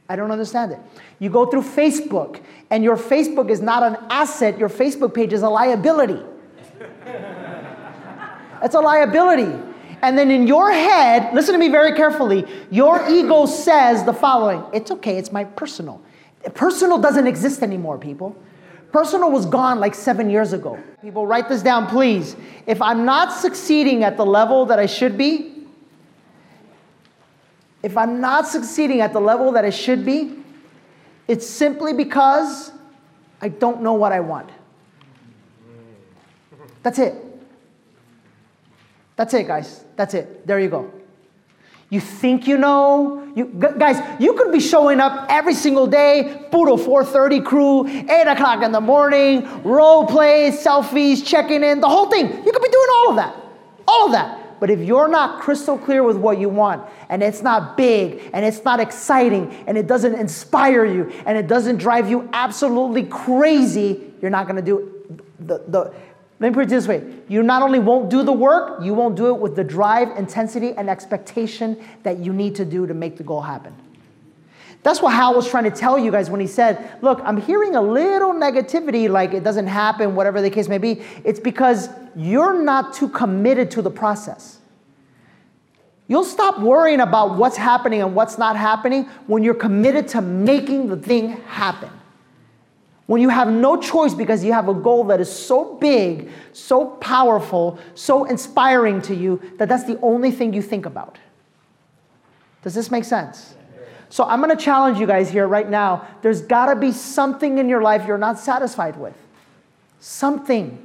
I 0.07 0.15
don't 0.15 0.31
understand 0.31 0.71
it. 0.71 0.79
You 1.19 1.29
go 1.29 1.47
through 1.47 1.63
Facebook, 1.63 2.39
and 2.69 2.81
your 2.81 2.95
Facebook 2.95 3.49
is 3.49 3.59
not 3.59 3.83
an 3.83 3.97
asset, 4.09 4.57
your 4.57 4.69
Facebook 4.69 5.13
page 5.13 5.33
is 5.33 5.41
a 5.41 5.49
liability. 5.49 6.23
it's 8.63 8.75
a 8.75 8.79
liability. 8.79 9.68
And 10.01 10.17
then 10.17 10.31
in 10.31 10.47
your 10.47 10.71
head, 10.71 11.33
listen 11.33 11.53
to 11.53 11.59
me 11.59 11.69
very 11.69 11.93
carefully, 11.93 12.45
your 12.71 13.07
ego 13.09 13.45
says 13.45 14.03
the 14.03 14.13
following 14.13 14.63
It's 14.73 14.91
okay, 14.91 15.17
it's 15.17 15.31
my 15.31 15.43
personal. 15.43 16.01
Personal 16.53 16.97
doesn't 16.97 17.27
exist 17.27 17.61
anymore, 17.63 17.97
people. 17.97 18.35
Personal 18.91 19.29
was 19.29 19.45
gone 19.45 19.79
like 19.79 19.93
seven 19.93 20.29
years 20.29 20.53
ago. 20.53 20.81
People, 21.01 21.27
write 21.27 21.47
this 21.47 21.61
down, 21.61 21.85
please. 21.87 22.35
If 22.65 22.81
I'm 22.81 23.05
not 23.05 23.31
succeeding 23.31 24.03
at 24.03 24.17
the 24.17 24.25
level 24.25 24.65
that 24.65 24.79
I 24.79 24.85
should 24.85 25.17
be, 25.17 25.65
if 27.83 27.95
I'm 27.95 28.19
not 28.19 28.47
succeeding 28.47 29.01
at 29.01 29.13
the 29.13 29.21
level 29.21 29.51
that 29.51 29.63
I 29.63 29.69
should 29.69 30.05
be, 30.05 30.35
it's 31.27 31.47
simply 31.47 31.93
because 31.93 32.71
I 33.41 33.49
don't 33.49 33.81
know 33.81 33.93
what 33.93 34.11
I 34.11 34.19
want. 34.19 34.49
That's 36.81 36.99
it. 36.99 37.28
That's 39.19 39.33
it, 39.33 39.47
guys. 39.47 39.83
That's 39.97 40.13
it. 40.13 40.47
There 40.47 40.61
you 40.61 40.69
go. 40.69 40.89
You 41.89 41.99
think 41.99 42.47
you 42.47 42.57
know. 42.57 43.29
You, 43.35 43.47
guys, 43.77 44.01
you 44.17 44.33
could 44.35 44.53
be 44.53 44.61
showing 44.61 45.01
up 45.01 45.25
every 45.29 45.55
single 45.55 45.87
day, 45.87 46.47
Puro 46.51 46.77
430 46.77 47.41
crew, 47.41 47.85
8 47.85 48.09
o'clock 48.27 48.63
in 48.63 48.71
the 48.71 48.79
morning, 48.79 49.45
role 49.63 50.05
plays, 50.05 50.63
selfies, 50.63 51.25
checking 51.25 51.65
in, 51.65 51.81
the 51.81 51.89
whole 51.89 52.09
thing. 52.09 52.27
You 52.27 52.51
could 52.53 52.61
be 52.61 52.69
doing 52.69 52.87
all 52.95 53.09
of 53.09 53.15
that. 53.17 53.35
All 53.89 54.05
of 54.05 54.13
that. 54.13 54.57
But 54.61 54.69
if 54.69 54.79
you're 54.79 55.09
not 55.09 55.41
crystal 55.41 55.77
clear 55.77 56.01
with 56.01 56.15
what 56.15 56.39
you 56.39 56.47
want, 56.47 56.89
and 57.09 57.21
it's 57.21 57.41
not 57.41 57.75
big, 57.75 58.29
and 58.33 58.45
it's 58.45 58.63
not 58.63 58.79
exciting, 58.79 59.51
and 59.67 59.77
it 59.77 59.85
doesn't 59.85 60.15
inspire 60.15 60.85
you, 60.85 61.11
and 61.25 61.37
it 61.37 61.47
doesn't 61.47 61.75
drive 61.75 62.09
you 62.09 62.29
absolutely 62.31 63.03
crazy, 63.03 64.13
you're 64.21 64.31
not 64.31 64.47
gonna 64.47 64.61
do 64.61 64.95
the, 65.39 65.61
the 65.67 65.93
let 66.39 66.49
me 66.49 66.53
put 66.53 66.63
it 66.63 66.69
this 66.69 66.87
way 66.87 67.03
you 67.27 67.43
not 67.43 67.61
only 67.61 67.79
won't 67.79 68.09
do 68.09 68.23
the 68.23 68.33
work, 68.33 68.83
you 68.83 68.93
won't 68.93 69.15
do 69.15 69.27
it 69.27 69.39
with 69.39 69.55
the 69.55 69.63
drive, 69.63 70.17
intensity, 70.17 70.73
and 70.73 70.89
expectation 70.89 71.81
that 72.03 72.19
you 72.19 72.33
need 72.33 72.55
to 72.55 72.65
do 72.65 72.87
to 72.87 72.93
make 72.93 73.17
the 73.17 73.23
goal 73.23 73.41
happen. 73.41 73.75
That's 74.81 75.01
what 75.01 75.13
Hal 75.13 75.35
was 75.35 75.49
trying 75.49 75.65
to 75.65 75.71
tell 75.71 75.99
you 75.99 76.09
guys 76.09 76.29
when 76.29 76.39
he 76.39 76.47
said, 76.47 76.89
Look, 77.01 77.19
I'm 77.23 77.41
hearing 77.41 77.75
a 77.75 77.81
little 77.81 78.31
negativity, 78.31 79.09
like 79.09 79.33
it 79.33 79.43
doesn't 79.43 79.67
happen, 79.67 80.15
whatever 80.15 80.41
the 80.41 80.49
case 80.49 80.69
may 80.69 80.77
be. 80.77 81.01
It's 81.25 81.39
because 81.39 81.89
you're 82.15 82.63
not 82.63 82.93
too 82.93 83.09
committed 83.09 83.71
to 83.71 83.81
the 83.81 83.91
process. 83.91 84.59
You'll 86.07 86.23
stop 86.23 86.59
worrying 86.59 87.01
about 87.01 87.37
what's 87.37 87.57
happening 87.57 88.01
and 88.01 88.15
what's 88.15 88.37
not 88.37 88.55
happening 88.55 89.03
when 89.27 89.43
you're 89.43 89.53
committed 89.53 90.07
to 90.09 90.21
making 90.21 90.87
the 90.87 90.97
thing 90.97 91.31
happen. 91.41 91.91
When 93.09 93.23
you 93.23 93.29
have 93.29 93.47
no 93.51 93.75
choice 93.75 94.13
because 94.13 94.43
you 94.43 94.53
have 94.53 94.69
a 94.69 94.73
goal 94.75 95.05
that 95.05 95.19
is 95.19 95.31
so 95.31 95.73
big, 95.73 96.29
so 96.53 96.85
powerful, 96.85 97.79
so 97.95 98.25
inspiring 98.25 99.01
to 99.01 99.15
you 99.15 99.41
that 99.57 99.67
that's 99.67 99.85
the 99.85 99.99
only 100.01 100.29
thing 100.29 100.53
you 100.53 100.61
think 100.61 100.85
about. 100.85 101.17
Does 102.61 102.75
this 102.75 102.91
make 102.91 103.03
sense? 103.03 103.55
So 104.09 104.25
I'm 104.25 104.39
gonna 104.41 104.55
challenge 104.55 104.99
you 104.99 105.07
guys 105.07 105.27
here 105.27 105.47
right 105.47 105.67
now. 105.67 106.07
There's 106.21 106.43
gotta 106.43 106.79
be 106.79 106.91
something 106.91 107.57
in 107.57 107.67
your 107.67 107.81
life 107.81 108.05
you're 108.05 108.19
not 108.19 108.37
satisfied 108.37 108.95
with. 108.95 109.15
Something. 109.99 110.77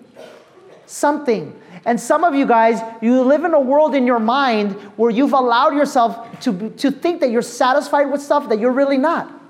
Something. 0.87 1.55
And 1.85 2.01
some 2.01 2.25
of 2.25 2.35
you 2.35 2.47
guys, 2.47 2.81
you 3.03 3.21
live 3.21 3.45
in 3.45 3.53
a 3.53 3.61
world 3.61 3.95
in 3.95 4.07
your 4.07 4.19
mind 4.19 4.73
where 4.97 5.11
you've 5.11 5.35
allowed 5.35 5.75
yourself 5.75 6.41
to, 6.41 6.71
to 6.71 6.91
think 6.91 7.21
that 7.21 7.31
you're 7.31 7.43
satisfied 7.43 8.11
with 8.11 8.23
stuff 8.23 8.49
that 8.49 8.59
you're 8.59 8.73
really 8.73 8.97
not. 8.97 9.44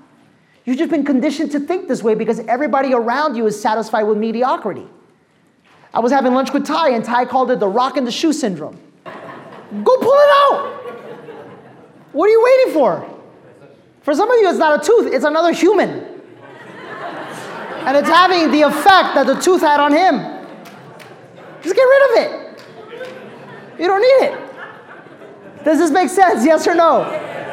You've 0.65 0.77
just 0.77 0.89
been 0.89 1.05
conditioned 1.05 1.51
to 1.51 1.59
think 1.59 1.87
this 1.87 2.01
way 2.01 2.15
because 2.15 2.39
everybody 2.39 2.93
around 2.93 3.35
you 3.35 3.45
is 3.45 3.59
satisfied 3.59 4.03
with 4.03 4.17
mediocrity. 4.17 4.87
I 5.93 5.99
was 5.99 6.11
having 6.11 6.33
lunch 6.33 6.51
with 6.51 6.65
Ty, 6.65 6.89
and 6.89 7.05
Ty 7.05 7.25
called 7.25 7.51
it 7.51 7.59
the 7.59 7.67
rock 7.67 7.97
and 7.97 8.05
the 8.05 8.11
shoe 8.11 8.33
syndrome. 8.33 8.77
Go 9.05 9.97
pull 9.97 10.13
it 10.13 10.29
out. 10.51 10.71
What 12.11 12.25
are 12.27 12.31
you 12.31 12.43
waiting 12.43 12.73
for? 12.73 13.09
For 14.01 14.15
some 14.15 14.29
of 14.29 14.39
you, 14.39 14.49
it's 14.49 14.57
not 14.57 14.81
a 14.81 14.85
tooth, 14.85 15.13
it's 15.13 15.23
another 15.23 15.53
human. 15.53 15.89
And 17.85 17.95
it's 17.95 18.09
having 18.09 18.51
the 18.51 18.63
effect 18.63 19.13
that 19.13 19.27
the 19.27 19.35
tooth 19.35 19.61
had 19.61 19.79
on 19.79 19.91
him. 19.91 20.19
Just 21.61 21.75
get 21.75 21.83
rid 21.83 22.09
of 22.09 22.17
it. 22.17 23.79
You 23.79 23.87
don't 23.87 24.01
need 24.01 24.27
it. 24.27 25.63
Does 25.63 25.77
this 25.77 25.91
make 25.91 26.09
sense? 26.09 26.43
Yes 26.43 26.67
or 26.67 26.75
no? 26.75 27.01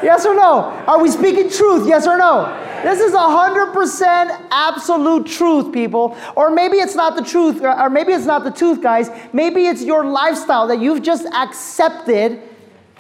Yes 0.03 0.25
or 0.25 0.35
no? 0.35 0.65
Are 0.87 1.01
we 1.01 1.11
speaking 1.11 1.51
truth? 1.51 1.87
Yes 1.87 2.07
or 2.07 2.17
no? 2.17 2.59
This 2.83 3.01
is 3.01 3.13
100% 3.13 4.49
absolute 4.51 5.27
truth, 5.27 5.73
people. 5.73 6.17
Or 6.37 6.51
maybe 6.51 6.79
it's 6.79 6.95
not 6.95 7.17
the 7.17 7.23
truth, 7.23 7.63
or 7.63 7.89
maybe 7.89 8.13
it's 8.13 8.27
not 8.27 8.45
the 8.45 8.51
truth, 8.51 8.83
guys. 8.83 9.09
Maybe 9.33 9.67
it's 9.67 9.83
your 9.83 10.05
lifestyle 10.05 10.67
that 10.67 10.81
you've 10.81 11.03
just 11.03 11.27
accepted 11.27 12.43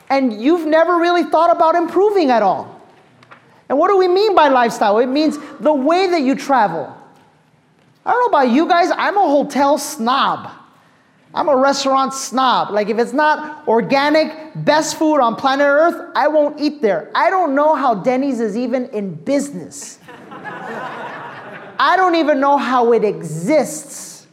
and 0.08 0.40
you've 0.40 0.66
never 0.66 0.98
really 0.98 1.24
thought 1.24 1.54
about 1.54 1.74
improving 1.74 2.30
at 2.30 2.42
all. 2.42 2.80
And 3.68 3.78
what 3.78 3.88
do 3.88 3.96
we 3.96 4.08
mean 4.08 4.34
by 4.34 4.48
lifestyle? 4.48 4.98
It 4.98 5.06
means 5.06 5.38
the 5.58 5.72
way 5.72 6.06
that 6.08 6.20
you 6.20 6.34
travel. 6.34 6.94
I 8.04 8.12
don't 8.12 8.20
know 8.20 8.38
about 8.38 8.52
you 8.52 8.68
guys, 8.68 8.90
I'm 8.94 9.16
a 9.16 9.22
hotel 9.22 9.78
snob. 9.78 10.50
I'm 11.34 11.48
a 11.48 11.56
restaurant 11.56 12.12
snob. 12.12 12.70
Like, 12.70 12.88
if 12.88 12.98
it's 12.98 13.14
not 13.14 13.66
organic, 13.66 14.52
best 14.54 14.98
food 14.98 15.18
on 15.20 15.36
planet 15.36 15.66
Earth, 15.66 16.10
I 16.14 16.28
won't 16.28 16.60
eat 16.60 16.82
there. 16.82 17.10
I 17.14 17.30
don't 17.30 17.54
know 17.54 17.74
how 17.74 17.94
Denny's 17.94 18.38
is 18.38 18.56
even 18.56 18.86
in 18.90 19.14
business. 19.14 19.98
I 20.30 21.94
don't 21.96 22.16
even 22.16 22.38
know 22.38 22.58
how 22.58 22.92
it 22.92 23.02
exists. 23.02 24.26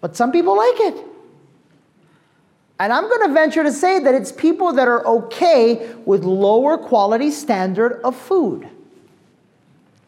But 0.00 0.16
some 0.16 0.32
people 0.32 0.56
like 0.56 0.80
it. 0.80 1.06
And 2.80 2.92
I'm 2.92 3.08
going 3.08 3.28
to 3.28 3.32
venture 3.32 3.62
to 3.62 3.72
say 3.72 4.00
that 4.00 4.14
it's 4.14 4.32
people 4.32 4.72
that 4.72 4.88
are 4.88 5.06
okay 5.06 5.94
with 6.04 6.24
lower 6.24 6.76
quality 6.76 7.30
standard 7.30 8.00
of 8.02 8.16
food. 8.16 8.68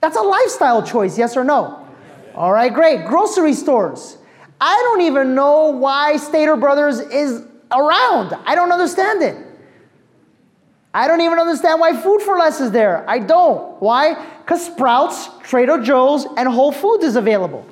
That's 0.00 0.16
a 0.16 0.22
lifestyle 0.22 0.82
choice, 0.82 1.16
yes 1.16 1.36
or 1.36 1.44
no? 1.44 1.86
All 2.34 2.52
right, 2.52 2.74
great. 2.74 3.06
Grocery 3.06 3.54
stores. 3.54 4.18
I 4.60 4.74
don't 4.84 5.02
even 5.02 5.34
know 5.34 5.70
why 5.70 6.16
Stater 6.16 6.56
Brothers 6.56 7.00
is 7.00 7.44
around. 7.70 8.34
I 8.46 8.54
don't 8.54 8.72
understand 8.72 9.22
it. 9.22 9.36
I 10.94 11.06
don't 11.06 11.20
even 11.20 11.38
understand 11.38 11.78
why 11.78 11.94
Food 11.94 12.22
for 12.22 12.38
Less 12.38 12.60
is 12.60 12.70
there. 12.70 13.08
I 13.08 13.18
don't. 13.18 13.80
Why? 13.82 14.14
Because 14.38 14.64
Sprouts, 14.64 15.28
Trader 15.42 15.82
Joe's, 15.82 16.26
and 16.38 16.48
Whole 16.48 16.72
Foods 16.72 17.04
is 17.04 17.16
available. 17.16 17.66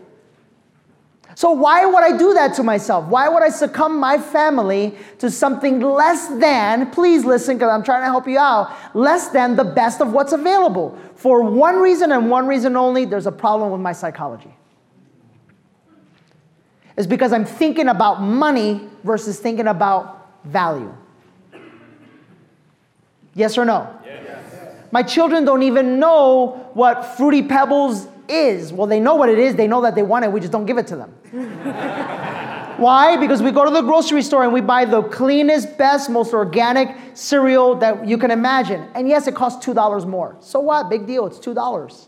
So, 1.37 1.51
why 1.51 1.85
would 1.85 2.05
I 2.05 2.17
do 2.17 2.35
that 2.35 2.55
to 2.57 2.63
myself? 2.63 3.07
Why 3.07 3.29
would 3.29 3.43
I 3.43 3.49
succumb 3.49 3.99
my 3.99 4.19
family 4.19 4.95
to 5.19 5.31
something 5.31 5.81
less 5.81 6.29
than, 6.29 6.91
please 6.91 7.25
listen 7.25 7.57
because 7.57 7.71
I'm 7.71 7.83
trying 7.83 8.03
to 8.03 8.07
help 8.07 8.29
you 8.29 8.39
out, 8.39 8.73
less 8.95 9.29
than 9.29 9.57
the 9.57 9.65
best 9.65 10.01
of 10.01 10.13
what's 10.13 10.33
available? 10.33 10.97
For 11.17 11.43
one 11.43 11.77
reason 11.77 12.13
and 12.13 12.31
one 12.31 12.47
reason 12.47 12.77
only 12.77 13.05
there's 13.05 13.27
a 13.27 13.33
problem 13.33 13.73
with 13.73 13.81
my 13.81 13.93
psychology 13.93 14.55
is 16.97 17.07
because 17.07 17.33
I'm 17.33 17.45
thinking 17.45 17.89
about 17.89 18.23
money 18.23 18.89
versus 19.03 19.39
thinking 19.41 19.67
about 19.67 20.29
value. 20.45 20.95
Yes 23.35 23.59
or 23.59 23.65
no? 23.65 23.93
Yes. 24.05 24.85
My 24.93 25.03
children 25.03 25.45
don't 25.45 25.65
even 25.65 25.99
know 25.99 26.71
what 26.75 27.17
Fruity 27.17 27.43
Pebbles 27.43 28.07
is. 28.29 28.73
Well, 28.73 28.87
they 28.87 29.01
know 29.01 29.17
what 29.17 29.29
it 29.29 29.39
is, 29.39 29.57
they 29.57 29.67
know 29.67 29.83
that 29.83 29.97
they 29.97 30.05
want 30.05 30.25
it, 30.25 30.33
we 30.33 30.41
just 30.41 30.53
don't 30.53 30.67
give 30.67 30.79
it 30.79 30.87
to 30.89 30.97
them. 30.97 31.11
Why? 32.77 33.17
Because 33.17 33.43
we 33.43 33.53
go 33.53 33.65
to 33.65 33.71
the 33.71 33.83
grocery 33.83 34.23
store 34.23 34.45
and 34.45 34.53
we 34.53 34.61
buy 34.61 34.85
the 34.85 35.03
cleanest, 35.03 35.79
best, 35.79 36.11
most 36.11 36.33
organic 36.33 36.97
cereal 37.15 37.77
that 37.77 38.07
you 38.07 38.19
can 38.19 38.31
imagine. 38.31 38.89
And 38.95 39.09
yes, 39.09 39.27
it 39.27 39.35
costs 39.35 39.65
$2 39.65 40.07
more. 40.07 40.37
So 40.41 40.59
what? 40.61 40.89
Big 40.89 41.07
deal, 41.07 41.27
it's 41.27 41.39
$2. 41.39 42.07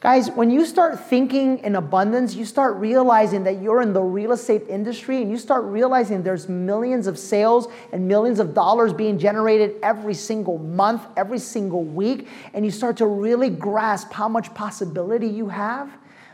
Guys, 0.00 0.30
when 0.30 0.48
you 0.48 0.64
start 0.64 1.00
thinking 1.08 1.58
in 1.58 1.74
abundance, 1.74 2.36
you 2.36 2.44
start 2.44 2.76
realizing 2.76 3.42
that 3.42 3.60
you're 3.60 3.82
in 3.82 3.92
the 3.92 4.00
real 4.00 4.30
estate 4.30 4.62
industry 4.68 5.20
and 5.22 5.28
you 5.28 5.36
start 5.36 5.64
realizing 5.64 6.22
there's 6.22 6.48
millions 6.48 7.08
of 7.08 7.18
sales 7.18 7.66
and 7.92 8.06
millions 8.06 8.38
of 8.38 8.54
dollars 8.54 8.92
being 8.92 9.18
generated 9.18 9.74
every 9.82 10.14
single 10.14 10.56
month, 10.58 11.02
every 11.16 11.40
single 11.40 11.82
week, 11.82 12.28
and 12.54 12.64
you 12.64 12.70
start 12.70 12.96
to 12.98 13.06
really 13.06 13.50
grasp 13.50 14.12
how 14.12 14.28
much 14.28 14.54
possibility 14.54 15.26
you 15.26 15.48
have. 15.48 15.90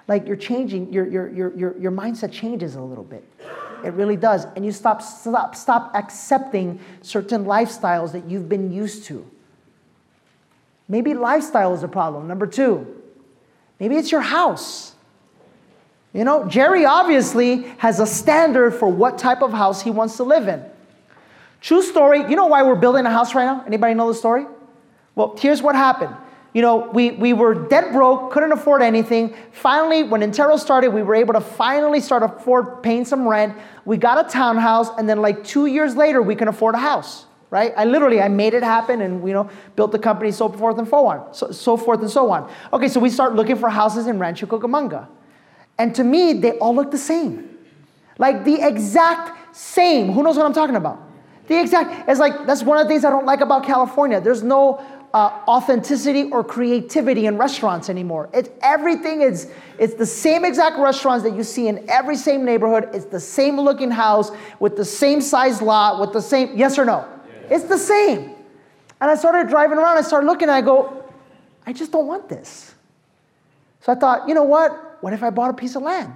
Like 0.08 0.26
you're 0.26 0.36
changing, 0.36 0.92
your, 0.92 1.06
your, 1.06 1.32
your, 1.32 1.56
your, 1.56 1.78
your 1.78 1.92
mindset 1.92 2.32
changes 2.32 2.74
a 2.74 2.82
little 2.82 3.04
bit. 3.04 3.24
It 3.82 3.94
really 3.94 4.16
does. 4.16 4.44
And 4.56 4.66
you 4.66 4.72
stop, 4.72 5.00
stop, 5.00 5.56
stop 5.56 5.90
accepting 5.94 6.80
certain 7.00 7.46
lifestyles 7.46 8.12
that 8.12 8.26
you've 8.26 8.50
been 8.50 8.70
used 8.70 9.06
to. 9.06 9.26
Maybe 10.86 11.14
lifestyle 11.14 11.72
is 11.72 11.82
a 11.82 11.88
problem. 11.88 12.28
Number 12.28 12.46
two, 12.46 13.00
Maybe 13.84 13.96
it's 13.96 14.10
your 14.10 14.22
house. 14.22 14.94
You 16.14 16.24
know, 16.24 16.48
Jerry 16.48 16.86
obviously 16.86 17.64
has 17.76 18.00
a 18.00 18.06
standard 18.06 18.70
for 18.70 18.88
what 18.88 19.18
type 19.18 19.42
of 19.42 19.52
house 19.52 19.82
he 19.82 19.90
wants 19.90 20.16
to 20.16 20.22
live 20.22 20.48
in. 20.48 20.64
True 21.60 21.82
story. 21.82 22.20
You 22.20 22.34
know 22.34 22.46
why 22.46 22.62
we're 22.62 22.76
building 22.76 23.04
a 23.04 23.10
house 23.10 23.34
right 23.34 23.44
now? 23.44 23.62
Anybody 23.66 23.92
know 23.92 24.08
the 24.08 24.14
story? 24.14 24.46
Well, 25.16 25.36
here's 25.38 25.60
what 25.60 25.74
happened. 25.74 26.16
You 26.54 26.62
know, 26.62 26.88
we, 26.94 27.10
we 27.10 27.34
were 27.34 27.54
dead 27.54 27.92
broke, 27.92 28.32
couldn't 28.32 28.52
afford 28.52 28.80
anything. 28.80 29.34
Finally, 29.52 30.04
when 30.04 30.22
Intero 30.22 30.58
started, 30.58 30.88
we 30.88 31.02
were 31.02 31.14
able 31.14 31.34
to 31.34 31.42
finally 31.42 32.00
start 32.00 32.22
afford 32.22 32.82
paying 32.82 33.04
some 33.04 33.28
rent. 33.28 33.54
We 33.84 33.98
got 33.98 34.24
a 34.24 34.30
townhouse, 34.30 34.88
and 34.96 35.06
then 35.06 35.20
like 35.20 35.44
two 35.44 35.66
years 35.66 35.94
later, 35.94 36.22
we 36.22 36.34
can 36.34 36.48
afford 36.48 36.74
a 36.74 36.78
house 36.78 37.26
right? 37.54 37.72
I 37.76 37.84
literally, 37.84 38.20
I 38.20 38.26
made 38.26 38.52
it 38.52 38.64
happen 38.64 39.00
and, 39.00 39.24
you 39.26 39.32
know, 39.32 39.48
built 39.76 39.92
the 39.92 39.98
company, 39.98 40.32
so 40.32 40.48
forth 40.48 40.76
and 40.76 40.88
so 40.88 41.06
on, 41.06 41.32
so, 41.32 41.52
so 41.52 41.76
forth 41.76 42.00
and 42.00 42.10
so 42.10 42.32
on. 42.32 42.50
Okay, 42.72 42.88
so 42.88 42.98
we 42.98 43.08
start 43.08 43.36
looking 43.36 43.54
for 43.54 43.68
houses 43.68 44.08
in 44.08 44.18
Rancho 44.18 44.46
Cucamonga. 44.46 45.06
And 45.78 45.94
to 45.94 46.02
me, 46.02 46.32
they 46.32 46.58
all 46.58 46.74
look 46.74 46.90
the 46.90 46.98
same. 46.98 47.56
Like 48.18 48.44
the 48.44 48.60
exact 48.60 49.56
same. 49.56 50.10
Who 50.10 50.24
knows 50.24 50.36
what 50.36 50.46
I'm 50.46 50.52
talking 50.52 50.74
about? 50.74 51.00
The 51.46 51.60
exact, 51.60 52.08
it's 52.08 52.18
like, 52.18 52.44
that's 52.44 52.64
one 52.64 52.76
of 52.76 52.86
the 52.86 52.88
things 52.88 53.04
I 53.04 53.10
don't 53.10 53.24
like 53.24 53.40
about 53.40 53.62
California. 53.62 54.20
There's 54.20 54.42
no 54.42 54.84
uh, 55.14 55.30
authenticity 55.46 56.24
or 56.32 56.42
creativity 56.42 57.26
in 57.26 57.38
restaurants 57.38 57.88
anymore. 57.88 58.30
It's 58.34 58.48
everything 58.62 59.22
is 59.22 59.48
it's 59.78 59.94
the 59.94 60.06
same 60.06 60.44
exact 60.44 60.76
restaurants 60.76 61.22
that 61.22 61.36
you 61.36 61.44
see 61.44 61.68
in 61.68 61.88
every 61.88 62.16
same 62.16 62.44
neighborhood. 62.44 62.88
It's 62.92 63.04
the 63.04 63.20
same 63.20 63.60
looking 63.60 63.92
house 63.92 64.32
with 64.58 64.76
the 64.76 64.84
same 64.84 65.20
size 65.20 65.62
lot 65.62 66.00
with 66.00 66.12
the 66.12 66.20
same 66.20 66.58
yes 66.58 66.80
or 66.80 66.84
no. 66.84 67.13
It's 67.50 67.64
the 67.64 67.78
same. 67.78 68.34
And 69.00 69.10
I 69.10 69.14
started 69.14 69.48
driving 69.48 69.78
around. 69.78 69.98
I 69.98 70.02
started 70.02 70.26
looking. 70.26 70.48
and 70.48 70.56
I 70.56 70.60
go, 70.60 71.04
I 71.66 71.72
just 71.72 71.92
don't 71.92 72.06
want 72.06 72.28
this. 72.28 72.74
So 73.80 73.92
I 73.92 73.94
thought, 73.94 74.28
you 74.28 74.34
know 74.34 74.44
what? 74.44 74.98
What 75.02 75.12
if 75.12 75.22
I 75.22 75.30
bought 75.30 75.50
a 75.50 75.54
piece 75.54 75.76
of 75.76 75.82
land? 75.82 76.14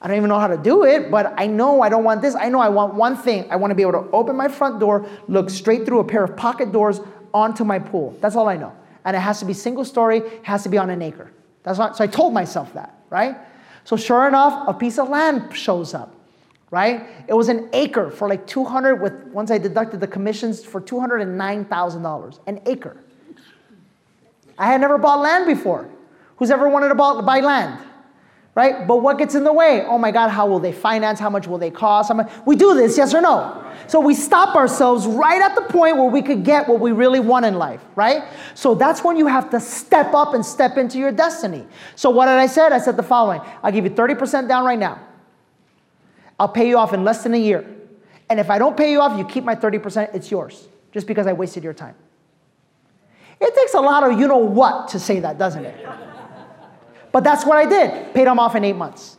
I 0.00 0.06
don't 0.06 0.16
even 0.16 0.28
know 0.28 0.38
how 0.38 0.46
to 0.46 0.56
do 0.56 0.84
it, 0.84 1.10
but 1.10 1.34
I 1.36 1.46
know 1.46 1.82
I 1.82 1.88
don't 1.88 2.04
want 2.04 2.22
this. 2.22 2.34
I 2.36 2.48
know 2.48 2.60
I 2.60 2.68
want 2.68 2.94
one 2.94 3.16
thing. 3.16 3.50
I 3.50 3.56
want 3.56 3.72
to 3.72 3.74
be 3.74 3.82
able 3.82 3.92
to 3.92 4.10
open 4.12 4.36
my 4.36 4.48
front 4.48 4.78
door, 4.78 5.06
look 5.26 5.50
straight 5.50 5.84
through 5.84 6.00
a 6.00 6.04
pair 6.04 6.22
of 6.22 6.36
pocket 6.36 6.70
doors 6.70 7.00
onto 7.34 7.64
my 7.64 7.78
pool. 7.78 8.16
That's 8.20 8.36
all 8.36 8.48
I 8.48 8.56
know. 8.56 8.74
And 9.04 9.16
it 9.16 9.20
has 9.20 9.40
to 9.40 9.44
be 9.44 9.52
single 9.52 9.84
story, 9.84 10.18
it 10.18 10.44
has 10.44 10.62
to 10.62 10.68
be 10.68 10.78
on 10.78 10.90
an 10.90 11.02
acre. 11.02 11.30
That's 11.62 11.78
what, 11.78 11.96
so 11.96 12.04
I 12.04 12.06
told 12.06 12.32
myself 12.32 12.72
that, 12.74 12.94
right? 13.10 13.36
So 13.84 13.96
sure 13.96 14.28
enough, 14.28 14.68
a 14.68 14.74
piece 14.74 14.98
of 14.98 15.08
land 15.08 15.54
shows 15.56 15.94
up, 15.94 16.14
right? 16.70 17.06
It 17.26 17.34
was 17.34 17.48
an 17.48 17.68
acre 17.72 18.10
for 18.10 18.28
like 18.28 18.46
200 18.46 18.96
with, 18.96 19.12
once 19.32 19.50
I 19.50 19.58
deducted 19.58 20.00
the 20.00 20.06
commissions 20.06 20.64
for 20.64 20.80
$209,000, 20.80 22.38
an 22.46 22.60
acre. 22.66 22.96
I 24.58 24.66
had 24.66 24.80
never 24.80 24.98
bought 24.98 25.20
land 25.20 25.46
before. 25.46 25.88
Who's 26.36 26.50
ever 26.50 26.68
wanted 26.68 26.88
to 26.88 26.94
buy 26.94 27.40
land? 27.40 27.78
right? 28.58 28.88
But 28.88 29.02
what 29.02 29.18
gets 29.18 29.36
in 29.36 29.44
the 29.44 29.52
way? 29.52 29.84
Oh 29.86 29.98
my 29.98 30.10
God, 30.10 30.30
how 30.30 30.48
will 30.48 30.58
they 30.58 30.72
finance? 30.72 31.20
How 31.20 31.30
much 31.30 31.46
will 31.46 31.58
they 31.58 31.70
cost? 31.70 32.10
We 32.44 32.56
do 32.56 32.74
this, 32.74 32.96
yes 32.96 33.14
or 33.14 33.20
no? 33.20 33.64
So 33.86 34.00
we 34.00 34.14
stop 34.14 34.56
ourselves 34.56 35.06
right 35.06 35.40
at 35.40 35.54
the 35.54 35.60
point 35.60 35.96
where 35.96 36.10
we 36.10 36.22
could 36.22 36.44
get 36.44 36.68
what 36.68 36.80
we 36.80 36.90
really 36.90 37.20
want 37.20 37.46
in 37.46 37.54
life, 37.54 37.80
right? 37.94 38.24
So 38.54 38.74
that's 38.74 39.04
when 39.04 39.16
you 39.16 39.28
have 39.28 39.48
to 39.50 39.60
step 39.60 40.12
up 40.12 40.34
and 40.34 40.44
step 40.44 40.76
into 40.76 40.98
your 40.98 41.12
destiny. 41.12 41.68
So 41.94 42.10
what 42.10 42.26
did 42.26 42.32
I 42.32 42.46
say? 42.46 42.62
I 42.62 42.78
said 42.78 42.96
the 42.96 43.02
following 43.04 43.40
I'll 43.62 43.70
give 43.70 43.84
you 43.84 43.92
30% 43.92 44.48
down 44.48 44.64
right 44.64 44.76
now. 44.78 44.98
I'll 46.38 46.48
pay 46.48 46.68
you 46.68 46.78
off 46.78 46.92
in 46.92 47.04
less 47.04 47.22
than 47.22 47.34
a 47.34 47.38
year. 47.38 47.64
And 48.30 48.38
if 48.38 48.50
I 48.50 48.58
don't 48.58 48.76
pay 48.76 48.92
you 48.92 49.00
off, 49.00 49.18
you 49.18 49.24
keep 49.24 49.44
my 49.44 49.54
30%, 49.54 50.14
it's 50.14 50.30
yours, 50.30 50.68
just 50.92 51.06
because 51.06 51.26
I 51.26 51.32
wasted 51.32 51.64
your 51.64 51.74
time. 51.74 51.94
It 53.40 53.54
takes 53.54 53.74
a 53.74 53.80
lot 53.80 54.08
of 54.08 54.18
you 54.18 54.26
know 54.26 54.38
what 54.38 54.88
to 54.88 55.00
say 55.00 55.20
that, 55.20 55.38
doesn't 55.38 55.64
it? 55.64 55.86
But 57.12 57.24
that's 57.24 57.46
what 57.46 57.56
I 57.56 57.66
did. 57.66 58.14
Paid 58.14 58.26
them 58.26 58.38
off 58.38 58.54
in 58.54 58.64
eight 58.64 58.76
months. 58.76 59.16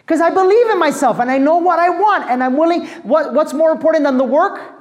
Because 0.00 0.20
I 0.20 0.30
believe 0.30 0.70
in 0.70 0.78
myself 0.78 1.18
and 1.18 1.30
I 1.30 1.38
know 1.38 1.58
what 1.58 1.78
I 1.78 1.90
want 1.90 2.30
and 2.30 2.42
I'm 2.42 2.56
willing. 2.56 2.86
What, 3.02 3.34
what's 3.34 3.52
more 3.52 3.72
important 3.72 4.04
than 4.04 4.18
the 4.18 4.24
work? 4.24 4.74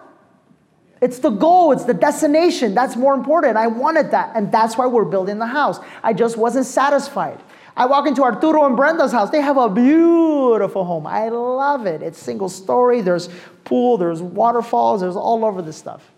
It's 1.02 1.20
the 1.20 1.30
goal, 1.30 1.72
it's 1.72 1.84
the 1.84 1.94
destination. 1.94 2.74
That's 2.74 2.96
more 2.96 3.14
important. 3.14 3.58
I 3.58 3.68
wanted 3.68 4.12
that. 4.12 4.36
And 4.36 4.52
that's 4.52 4.78
why 4.78 4.86
we're 4.86 5.06
building 5.06 5.40
the 5.40 5.48
house. 5.48 5.80
I 6.04 6.14
just 6.14 6.38
wasn't 6.38 6.66
satisfied. 6.66 7.40
I 7.78 7.86
walk 7.86 8.08
into 8.08 8.24
Arturo 8.24 8.66
and 8.66 8.76
Brenda's 8.76 9.12
house. 9.12 9.30
They 9.30 9.42
have 9.42 9.58
a 9.58 9.70
beautiful 9.70 10.86
home. 10.86 11.06
I 11.06 11.30
love 11.30 11.86
it. 11.86 12.02
It's 12.02 12.18
single 12.18 12.50
story. 12.50 13.02
There's 13.02 13.30
pool, 13.64 13.98
there's 13.98 14.22
waterfalls, 14.22 15.02
there's 15.02 15.16
all 15.18 15.44
over 15.44 15.62
this 15.62 15.76
stuff. 15.76 16.10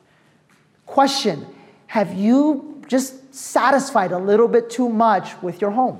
Question 0.85 1.45
Have 1.87 2.13
you 2.13 2.77
just 2.87 3.33
satisfied 3.33 4.11
a 4.11 4.17
little 4.17 4.47
bit 4.47 4.69
too 4.69 4.89
much 4.89 5.41
with 5.41 5.61
your 5.61 5.71
home. 5.71 5.99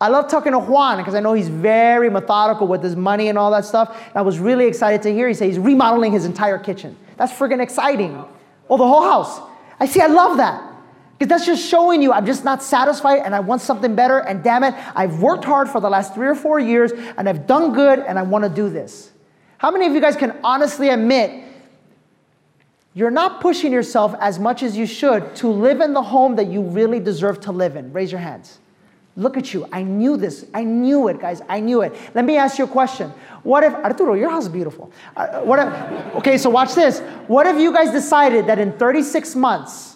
I 0.00 0.08
love 0.08 0.30
talking 0.30 0.52
to 0.52 0.58
Juan 0.58 0.96
because 0.96 1.14
I 1.14 1.20
know 1.20 1.34
he's 1.34 1.48
very 1.48 2.08
methodical 2.08 2.66
with 2.66 2.82
his 2.82 2.96
money 2.96 3.28
and 3.28 3.36
all 3.36 3.50
that 3.50 3.66
stuff. 3.66 3.94
And 4.08 4.16
I 4.16 4.22
was 4.22 4.38
really 4.38 4.66
excited 4.66 5.02
to 5.02 5.12
hear 5.12 5.28
he 5.28 5.34
say 5.34 5.46
he's 5.46 5.58
remodeling 5.58 6.12
his 6.12 6.24
entire 6.24 6.58
kitchen. 6.58 6.96
That's 7.16 7.32
friggin' 7.32 7.60
exciting. 7.60 8.24
Oh, 8.68 8.76
the 8.78 8.86
whole 8.86 9.02
house. 9.02 9.40
I 9.78 9.86
see, 9.86 10.00
I 10.00 10.06
love 10.06 10.38
that. 10.38 10.69
Because 11.20 11.28
that's 11.28 11.44
just 11.44 11.68
showing 11.68 12.00
you 12.00 12.14
I'm 12.14 12.24
just 12.24 12.44
not 12.44 12.62
satisfied 12.62 13.20
and 13.26 13.34
I 13.34 13.40
want 13.40 13.60
something 13.60 13.94
better. 13.94 14.20
And 14.20 14.42
damn 14.42 14.64
it, 14.64 14.74
I've 14.96 15.20
worked 15.20 15.44
hard 15.44 15.68
for 15.68 15.78
the 15.78 15.90
last 15.90 16.14
three 16.14 16.26
or 16.26 16.34
four 16.34 16.58
years 16.58 16.92
and 17.18 17.28
I've 17.28 17.46
done 17.46 17.74
good 17.74 17.98
and 17.98 18.18
I 18.18 18.22
want 18.22 18.44
to 18.44 18.48
do 18.48 18.70
this. 18.70 19.12
How 19.58 19.70
many 19.70 19.86
of 19.86 19.92
you 19.92 20.00
guys 20.00 20.16
can 20.16 20.38
honestly 20.42 20.88
admit 20.88 21.44
you're 22.94 23.10
not 23.10 23.42
pushing 23.42 23.70
yourself 23.70 24.14
as 24.18 24.38
much 24.38 24.62
as 24.62 24.78
you 24.78 24.86
should 24.86 25.36
to 25.36 25.48
live 25.48 25.82
in 25.82 25.92
the 25.92 26.00
home 26.00 26.36
that 26.36 26.46
you 26.46 26.62
really 26.62 27.00
deserve 27.00 27.38
to 27.40 27.52
live 27.52 27.76
in. 27.76 27.92
Raise 27.92 28.10
your 28.10 28.22
hands. 28.22 28.58
Look 29.14 29.36
at 29.36 29.52
you. 29.52 29.68
I 29.70 29.82
knew 29.82 30.16
this. 30.16 30.46
I 30.54 30.64
knew 30.64 31.08
it, 31.08 31.20
guys. 31.20 31.42
I 31.50 31.60
knew 31.60 31.82
it. 31.82 31.94
Let 32.14 32.24
me 32.24 32.38
ask 32.38 32.56
you 32.56 32.64
a 32.64 32.68
question. 32.68 33.12
What 33.42 33.62
if, 33.62 33.74
Arturo, 33.74 34.14
your 34.14 34.30
house 34.30 34.44
is 34.44 34.48
beautiful. 34.48 34.90
Uh, 35.14 35.40
what 35.40 35.58
if, 35.58 36.14
okay, 36.14 36.38
so 36.38 36.48
watch 36.48 36.74
this. 36.74 37.00
What 37.26 37.46
if 37.46 37.60
you 37.60 37.74
guys 37.74 37.90
decided 37.90 38.46
that 38.46 38.58
in 38.58 38.72
36 38.72 39.36
months, 39.36 39.89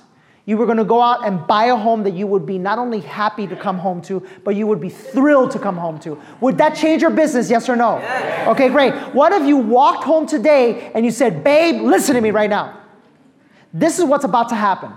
you 0.47 0.59
were 0.59 0.67
gonna 0.67 0.85
go 0.85 1.01
out 1.01 1.27
and 1.27 1.47
buy 1.47 1.67
a 1.67 1.77
home 1.77 2.03
that 2.03 2.13
you 2.13 2.27
would 2.27 2.45
be 2.45 2.59
not 2.59 2.79
only 2.79 3.01
happy 3.01 3.47
to 3.47 3.57
come 3.57 3.79
home 3.79 4.03
to, 4.03 4.23
but 4.45 4.55
you 4.55 4.67
would 4.67 4.81
be 4.81 4.91
thrilled 4.91 5.51
to 5.53 5.59
come 5.59 5.77
home 5.77 5.99
to? 6.01 6.21
Would 6.41 6.59
that 6.59 6.75
change 6.75 7.01
your 7.01 7.11
business, 7.11 7.49
yes 7.49 7.69
or 7.69 7.77
no? 7.77 7.99
Yes. 7.99 8.49
Okay, 8.49 8.69
great. 8.69 8.93
What 9.15 9.33
if 9.33 9.47
you 9.47 9.57
walked 9.57 10.05
home 10.05 10.27
today 10.27 10.93
and 10.95 11.05
you 11.05 11.11
said, 11.11 11.43
babe, 11.43 11.81
listen 11.81 12.15
to 12.15 12.21
me 12.21 12.31
right 12.31 12.51
now. 12.51 12.79
This 13.73 13.99
is 13.99 14.05
what's 14.05 14.25
about 14.25 14.51
to 14.51 14.55
happen. 14.55 14.93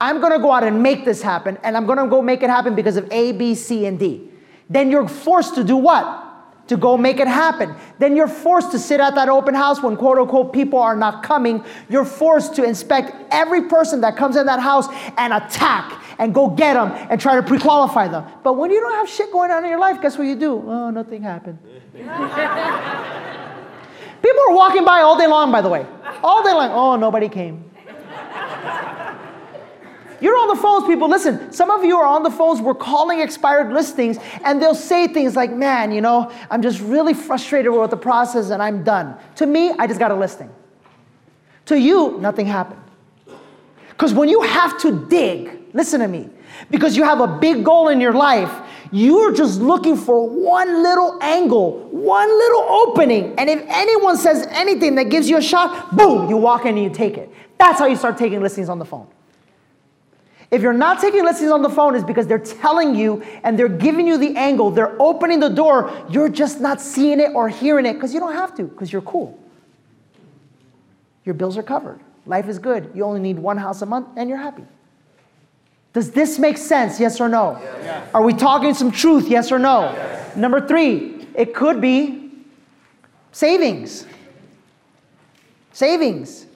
I'm 0.00 0.20
gonna 0.20 0.38
go 0.38 0.50
out 0.50 0.64
and 0.64 0.82
make 0.82 1.04
this 1.04 1.22
happen, 1.22 1.58
and 1.62 1.76
I'm 1.76 1.86
gonna 1.86 2.08
go 2.08 2.22
make 2.22 2.42
it 2.42 2.50
happen 2.50 2.74
because 2.74 2.96
of 2.96 3.10
A, 3.12 3.32
B, 3.32 3.54
C, 3.54 3.86
and 3.86 3.98
D. 3.98 4.30
Then 4.68 4.90
you're 4.90 5.06
forced 5.06 5.54
to 5.56 5.64
do 5.64 5.76
what? 5.76 6.31
To 6.72 6.78
go 6.78 6.96
make 6.96 7.20
it 7.20 7.28
happen. 7.28 7.74
Then 7.98 8.16
you're 8.16 8.26
forced 8.26 8.70
to 8.70 8.78
sit 8.78 8.98
at 8.98 9.14
that 9.16 9.28
open 9.28 9.52
house 9.52 9.82
when 9.82 9.94
quote 9.94 10.16
unquote 10.16 10.54
people 10.54 10.78
are 10.78 10.96
not 10.96 11.22
coming. 11.22 11.62
You're 11.90 12.06
forced 12.06 12.54
to 12.54 12.64
inspect 12.64 13.14
every 13.30 13.68
person 13.68 14.00
that 14.00 14.16
comes 14.16 14.36
in 14.36 14.46
that 14.46 14.58
house 14.58 14.86
and 15.18 15.34
attack 15.34 16.02
and 16.18 16.32
go 16.32 16.48
get 16.48 16.72
them 16.72 16.92
and 17.10 17.20
try 17.20 17.34
to 17.36 17.42
pre 17.42 17.58
qualify 17.58 18.08
them. 18.08 18.24
But 18.42 18.54
when 18.54 18.70
you 18.70 18.80
don't 18.80 18.94
have 18.94 19.06
shit 19.06 19.30
going 19.30 19.50
on 19.50 19.64
in 19.64 19.70
your 19.70 19.80
life, 19.80 20.00
guess 20.00 20.16
what 20.16 20.26
you 20.26 20.34
do? 20.34 20.62
Oh, 20.66 20.88
nothing 20.88 21.20
happened. 21.20 21.58
people 24.22 24.42
are 24.48 24.54
walking 24.54 24.86
by 24.86 25.00
all 25.02 25.18
day 25.18 25.26
long, 25.26 25.52
by 25.52 25.60
the 25.60 25.68
way. 25.68 25.84
All 26.24 26.42
day 26.42 26.54
long. 26.54 26.70
Oh, 26.70 26.96
nobody 26.96 27.28
came. 27.28 27.70
You're 30.22 30.38
on 30.38 30.46
the 30.54 30.62
phones, 30.62 30.86
people. 30.86 31.08
Listen, 31.08 31.52
some 31.52 31.68
of 31.68 31.84
you 31.84 31.96
are 31.98 32.06
on 32.06 32.22
the 32.22 32.30
phones. 32.30 32.60
We're 32.60 32.74
calling 32.74 33.18
expired 33.18 33.72
listings, 33.72 34.18
and 34.44 34.62
they'll 34.62 34.72
say 34.74 35.08
things 35.08 35.34
like, 35.34 35.52
Man, 35.52 35.90
you 35.90 36.00
know, 36.00 36.30
I'm 36.48 36.62
just 36.62 36.80
really 36.80 37.12
frustrated 37.12 37.72
with 37.72 37.90
the 37.90 37.96
process 37.96 38.50
and 38.50 38.62
I'm 38.62 38.84
done. 38.84 39.16
To 39.36 39.46
me, 39.46 39.70
I 39.72 39.88
just 39.88 39.98
got 39.98 40.12
a 40.12 40.14
listing. 40.14 40.48
To 41.66 41.78
you, 41.78 42.18
nothing 42.20 42.46
happened. 42.46 42.80
Because 43.90 44.14
when 44.14 44.28
you 44.28 44.42
have 44.42 44.78
to 44.82 45.06
dig, 45.06 45.60
listen 45.74 46.00
to 46.00 46.08
me, 46.08 46.30
because 46.70 46.96
you 46.96 47.02
have 47.02 47.20
a 47.20 47.26
big 47.26 47.64
goal 47.64 47.88
in 47.88 48.00
your 48.00 48.12
life, 48.12 48.52
you're 48.92 49.32
just 49.32 49.60
looking 49.60 49.96
for 49.96 50.28
one 50.28 50.84
little 50.84 51.18
angle, 51.20 51.88
one 51.88 52.28
little 52.28 52.62
opening. 52.62 53.34
And 53.38 53.50
if 53.50 53.64
anyone 53.66 54.16
says 54.16 54.46
anything 54.50 54.94
that 54.96 55.04
gives 55.04 55.28
you 55.28 55.38
a 55.38 55.42
shot, 55.42 55.96
boom, 55.96 56.28
you 56.28 56.36
walk 56.36 56.62
in 56.62 56.76
and 56.76 56.84
you 56.84 56.90
take 56.90 57.16
it. 57.16 57.28
That's 57.58 57.80
how 57.80 57.86
you 57.86 57.96
start 57.96 58.18
taking 58.18 58.40
listings 58.40 58.68
on 58.68 58.78
the 58.78 58.84
phone. 58.84 59.08
If 60.52 60.60
you're 60.60 60.74
not 60.74 61.00
taking 61.00 61.24
listings 61.24 61.50
on 61.50 61.62
the 61.62 61.70
phone, 61.70 61.94
it's 61.94 62.04
because 62.04 62.26
they're 62.26 62.38
telling 62.38 62.94
you 62.94 63.22
and 63.42 63.58
they're 63.58 63.70
giving 63.70 64.06
you 64.06 64.18
the 64.18 64.36
angle, 64.36 64.70
they're 64.70 65.00
opening 65.00 65.40
the 65.40 65.48
door. 65.48 65.90
You're 66.10 66.28
just 66.28 66.60
not 66.60 66.78
seeing 66.78 67.20
it 67.20 67.32
or 67.34 67.48
hearing 67.48 67.86
it 67.86 67.94
because 67.94 68.12
you 68.12 68.20
don't 68.20 68.34
have 68.34 68.54
to, 68.56 68.64
because 68.64 68.92
you're 68.92 69.00
cool. 69.02 69.38
Your 71.24 71.34
bills 71.34 71.56
are 71.56 71.62
covered. 71.62 72.00
Life 72.26 72.48
is 72.48 72.58
good. 72.58 72.90
You 72.94 73.04
only 73.04 73.20
need 73.20 73.38
one 73.38 73.56
house 73.56 73.80
a 73.80 73.86
month 73.86 74.08
and 74.16 74.28
you're 74.28 74.38
happy. 74.38 74.64
Does 75.94 76.10
this 76.10 76.38
make 76.38 76.58
sense? 76.58 77.00
Yes 77.00 77.18
or 77.18 77.30
no? 77.30 77.58
Yes. 77.60 78.10
Are 78.12 78.22
we 78.22 78.34
talking 78.34 78.74
some 78.74 78.90
truth? 78.90 79.28
Yes 79.28 79.50
or 79.50 79.58
no? 79.58 79.84
Yes. 79.84 80.36
Number 80.36 80.66
three, 80.66 81.26
it 81.34 81.54
could 81.54 81.80
be 81.80 82.30
savings. 83.32 84.06
Savings. 85.72 86.46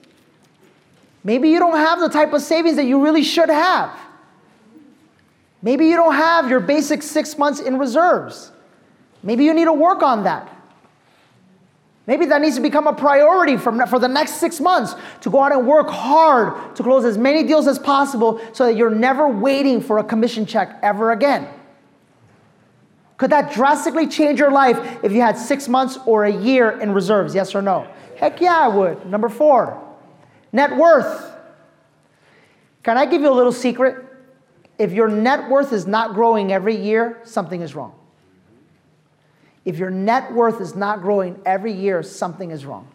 Maybe 1.26 1.48
you 1.48 1.58
don't 1.58 1.76
have 1.76 1.98
the 1.98 2.08
type 2.08 2.32
of 2.32 2.40
savings 2.40 2.76
that 2.76 2.84
you 2.84 3.02
really 3.02 3.24
should 3.24 3.48
have. 3.48 3.90
Maybe 5.60 5.86
you 5.86 5.96
don't 5.96 6.14
have 6.14 6.48
your 6.48 6.60
basic 6.60 7.02
six 7.02 7.36
months 7.36 7.58
in 7.58 7.78
reserves. 7.78 8.52
Maybe 9.24 9.42
you 9.44 9.52
need 9.52 9.64
to 9.64 9.72
work 9.72 10.04
on 10.04 10.22
that. 10.22 10.48
Maybe 12.06 12.26
that 12.26 12.40
needs 12.40 12.54
to 12.54 12.62
become 12.62 12.86
a 12.86 12.92
priority 12.92 13.56
for, 13.56 13.72
the 13.72 14.06
next 14.06 14.34
six 14.34 14.60
months 14.60 14.94
to 15.22 15.28
go 15.28 15.42
out 15.42 15.50
and 15.50 15.66
work 15.66 15.88
hard 15.88 16.76
to 16.76 16.84
close 16.84 17.04
as 17.04 17.18
many 17.18 17.42
deals 17.42 17.66
as 17.66 17.80
possible 17.80 18.40
so 18.52 18.66
that 18.66 18.76
you're 18.76 18.88
never 18.88 19.28
waiting 19.28 19.80
for 19.80 19.98
a 19.98 20.04
commission 20.04 20.46
check 20.46 20.78
ever 20.80 21.10
again. 21.10 21.48
Could 23.16 23.30
that 23.30 23.52
drastically 23.52 24.06
change 24.06 24.38
your 24.38 24.52
life 24.52 24.78
if 25.02 25.10
you 25.10 25.22
had 25.22 25.36
six 25.36 25.66
months 25.66 25.98
or 26.06 26.26
a 26.26 26.32
year 26.32 26.80
in 26.80 26.92
reserves? 26.92 27.34
Yes 27.34 27.52
or 27.52 27.62
no? 27.62 27.88
Heck 28.16 28.40
yeah, 28.40 28.60
I 28.60 28.68
would. 28.68 29.04
Number 29.06 29.28
four, 29.28 29.82
Net 30.56 30.74
worth. 30.74 31.36
Can 32.82 32.96
I 32.96 33.04
give 33.04 33.20
you 33.20 33.28
a 33.28 33.36
little 33.36 33.52
secret? 33.52 34.02
If 34.78 34.90
your 34.90 35.06
net 35.06 35.50
worth 35.50 35.70
is 35.70 35.86
not 35.86 36.14
growing 36.14 36.50
every 36.50 36.74
year, 36.74 37.20
something 37.24 37.60
is 37.60 37.74
wrong. 37.74 37.92
If 39.66 39.76
your 39.76 39.90
net 39.90 40.32
worth 40.32 40.62
is 40.62 40.74
not 40.74 41.02
growing 41.02 41.38
every 41.44 41.72
year, 41.72 42.02
something 42.02 42.52
is 42.52 42.64
wrong. 42.64 42.88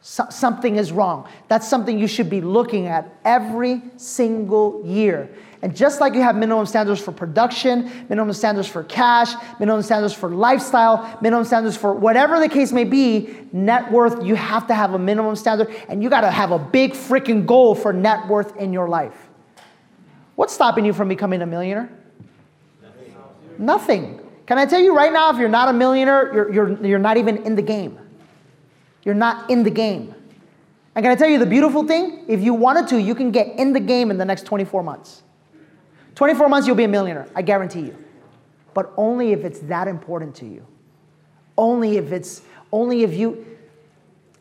So- 0.00 0.30
something 0.30 0.76
is 0.76 0.90
wrong. 0.90 1.26
That's 1.48 1.68
something 1.68 1.98
you 1.98 2.06
should 2.06 2.30
be 2.30 2.40
looking 2.40 2.86
at 2.86 3.12
every 3.26 3.82
single 3.98 4.80
year. 4.86 5.28
And 5.64 5.74
just 5.74 5.98
like 5.98 6.12
you 6.12 6.20
have 6.20 6.36
minimum 6.36 6.66
standards 6.66 7.00
for 7.00 7.10
production, 7.10 7.90
minimum 8.10 8.34
standards 8.34 8.68
for 8.68 8.84
cash, 8.84 9.32
minimum 9.58 9.80
standards 9.80 10.12
for 10.12 10.28
lifestyle, 10.28 11.18
minimum 11.22 11.46
standards 11.46 11.74
for 11.74 11.94
whatever 11.94 12.38
the 12.38 12.50
case 12.50 12.70
may 12.70 12.84
be, 12.84 13.34
net 13.50 13.90
worth, 13.90 14.22
you 14.22 14.34
have 14.34 14.66
to 14.66 14.74
have 14.74 14.92
a 14.92 14.98
minimum 14.98 15.34
standard 15.34 15.74
and 15.88 16.02
you 16.02 16.10
gotta 16.10 16.30
have 16.30 16.50
a 16.50 16.58
big 16.58 16.92
freaking 16.92 17.46
goal 17.46 17.74
for 17.74 17.94
net 17.94 18.28
worth 18.28 18.54
in 18.58 18.74
your 18.74 18.90
life. 18.90 19.16
What's 20.34 20.52
stopping 20.52 20.84
you 20.84 20.92
from 20.92 21.08
becoming 21.08 21.40
a 21.40 21.46
millionaire? 21.46 21.90
Nothing. 22.82 23.14
Nothing. 23.56 24.20
Can 24.44 24.58
I 24.58 24.66
tell 24.66 24.80
you 24.80 24.94
right 24.94 25.14
now, 25.14 25.30
if 25.30 25.38
you're 25.38 25.48
not 25.48 25.70
a 25.70 25.72
millionaire, 25.72 26.30
you're, 26.34 26.52
you're, 26.52 26.86
you're 26.86 26.98
not 26.98 27.16
even 27.16 27.38
in 27.38 27.54
the 27.54 27.62
game. 27.62 27.98
You're 29.02 29.14
not 29.14 29.48
in 29.50 29.62
the 29.62 29.70
game. 29.70 30.14
And 30.94 31.02
can 31.02 31.10
I 31.10 31.14
tell 31.14 31.30
you 31.30 31.38
the 31.38 31.46
beautiful 31.46 31.86
thing? 31.86 32.26
If 32.28 32.42
you 32.42 32.52
wanted 32.52 32.86
to, 32.88 33.00
you 33.00 33.14
can 33.14 33.30
get 33.30 33.58
in 33.58 33.72
the 33.72 33.80
game 33.80 34.10
in 34.10 34.18
the 34.18 34.26
next 34.26 34.44
24 34.44 34.82
months. 34.82 35.22
24 36.14 36.48
months, 36.48 36.66
you'll 36.66 36.76
be 36.76 36.84
a 36.84 36.88
millionaire, 36.88 37.28
I 37.34 37.42
guarantee 37.42 37.80
you. 37.80 37.96
But 38.72 38.92
only 38.96 39.32
if 39.32 39.44
it's 39.44 39.60
that 39.60 39.88
important 39.88 40.34
to 40.36 40.46
you. 40.46 40.66
Only 41.56 41.96
if 41.96 42.12
it's, 42.12 42.42
only 42.72 43.02
if 43.02 43.14
you, 43.14 43.46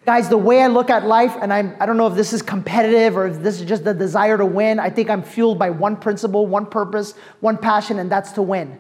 guys, 0.06 0.30
the 0.30 0.38
way 0.38 0.62
I 0.62 0.68
look 0.68 0.90
at 0.90 1.06
life, 1.06 1.36
and 1.42 1.54
I'm, 1.54 1.76
I 1.80 1.86
don't 1.86 1.98
know 1.98 2.08
if 2.08 2.16
this 2.16 2.34
is 2.34 2.42
competitive 2.42 3.16
or 3.16 3.28
if 3.28 3.42
this 3.42 3.60
is 3.60 3.68
just 3.68 3.84
the 3.84 3.94
desire 3.94 4.38
to 4.38 4.46
win. 4.46 4.80
I 4.80 4.90
think 4.90 5.10
I'm 5.10 5.24
fueled 5.24 5.60
by 5.60 5.70
one 5.70 5.96
principle, 5.96 6.48
one 6.48 6.66
purpose, 6.66 7.14
one 7.40 7.58
passion, 7.58 8.00
and 8.00 8.12
that's 8.12 8.32
to 8.34 8.42
win. 8.42 8.80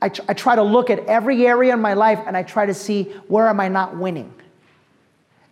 I, 0.00 0.08
tr- 0.08 0.22
I 0.28 0.34
try 0.34 0.54
to 0.54 0.62
look 0.62 0.90
at 0.90 1.00
every 1.06 1.46
area 1.46 1.72
in 1.72 1.80
my 1.80 1.94
life 1.94 2.20
and 2.26 2.36
I 2.36 2.42
try 2.42 2.66
to 2.66 2.74
see 2.74 3.04
where 3.28 3.48
am 3.48 3.58
I 3.58 3.68
not 3.68 3.96
winning? 3.96 4.32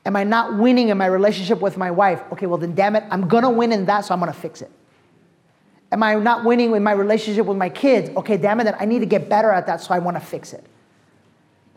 Am 0.05 0.17
I 0.17 0.25
not 0.25 0.59
winning 0.59 0.89
in 0.89 0.99
my 0.99 1.07
relationship 1.07 1.61
with 1.61 1.77
my 1.77 1.91
wife? 1.91 2.23
Okay, 2.33 2.47
well, 2.47 2.59
then 2.59 2.75
damn 2.75 2.97
it, 2.97 3.05
I'm 3.11 3.29
gonna 3.29 3.51
win 3.51 3.73
in 3.73 3.87
that, 3.87 4.05
so 4.05 4.15
I'm 4.15 4.21
gonna 4.21 4.33
fix 4.33 4.61
it. 4.61 4.71
Am 5.93 6.03
I 6.03 6.15
not 6.15 6.45
winning 6.45 6.75
in 6.75 6.83
my 6.83 6.93
relationship 6.93 7.45
with 7.45 7.59
my 7.59 7.69
kids? 7.69 8.11
Okay, 8.17 8.39
damn 8.39 8.59
it, 8.61 8.65
then 8.65 8.77
I 8.81 8.87
need 8.87 9.01
to 9.01 9.07
get 9.07 9.29
better 9.29 9.51
at 9.51 9.67
that, 9.67 9.83
so 9.83 9.93
I 9.93 9.99
wanna 9.99 10.21
fix 10.21 10.55
it. 10.55 10.65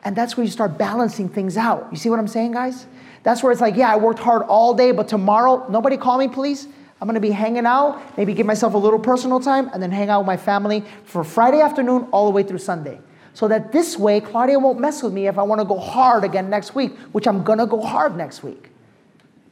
And 0.05 0.15
that's 0.15 0.37
where 0.37 0.45
you 0.45 0.51
start 0.51 0.77
balancing 0.77 1.27
things 1.27 1.57
out. 1.57 1.89
You 1.91 1.97
see 1.97 2.09
what 2.09 2.17
I'm 2.17 2.27
saying, 2.27 2.53
guys? 2.53 2.87
That's 3.23 3.43
where 3.43 3.51
it's 3.51 3.59
like, 3.59 3.75
yeah, 3.75 3.91
I 3.91 3.97
worked 3.97 4.19
hard 4.19 4.43
all 4.43 4.73
day, 4.73 4.93
but 4.93 5.09
tomorrow, 5.09 5.65
nobody 5.69 5.97
call 5.97 6.17
me, 6.17 6.29
please. 6.29 6.67
I'm 7.01 7.07
gonna 7.09 7.19
be 7.19 7.31
hanging 7.31 7.65
out, 7.65 8.17
maybe 8.17 8.33
give 8.33 8.45
myself 8.45 8.73
a 8.73 8.77
little 8.77 8.99
personal 8.99 9.41
time, 9.41 9.69
and 9.73 9.83
then 9.83 9.91
hang 9.91 10.09
out 10.09 10.21
with 10.21 10.27
my 10.27 10.37
family 10.37 10.85
for 11.03 11.25
Friday 11.25 11.59
afternoon 11.59 12.07
all 12.11 12.25
the 12.25 12.31
way 12.31 12.43
through 12.43 12.59
Sunday. 12.59 13.01
So 13.33 13.49
that 13.49 13.73
this 13.73 13.99
way, 13.99 14.21
Claudia 14.21 14.57
won't 14.59 14.79
mess 14.79 15.03
with 15.03 15.11
me 15.11 15.27
if 15.27 15.37
I 15.37 15.43
wanna 15.43 15.65
go 15.65 15.77
hard 15.77 16.23
again 16.23 16.49
next 16.49 16.73
week, 16.73 16.97
which 17.11 17.27
I'm 17.27 17.43
gonna 17.43 17.67
go 17.67 17.81
hard 17.81 18.15
next 18.15 18.43
week. 18.43 18.69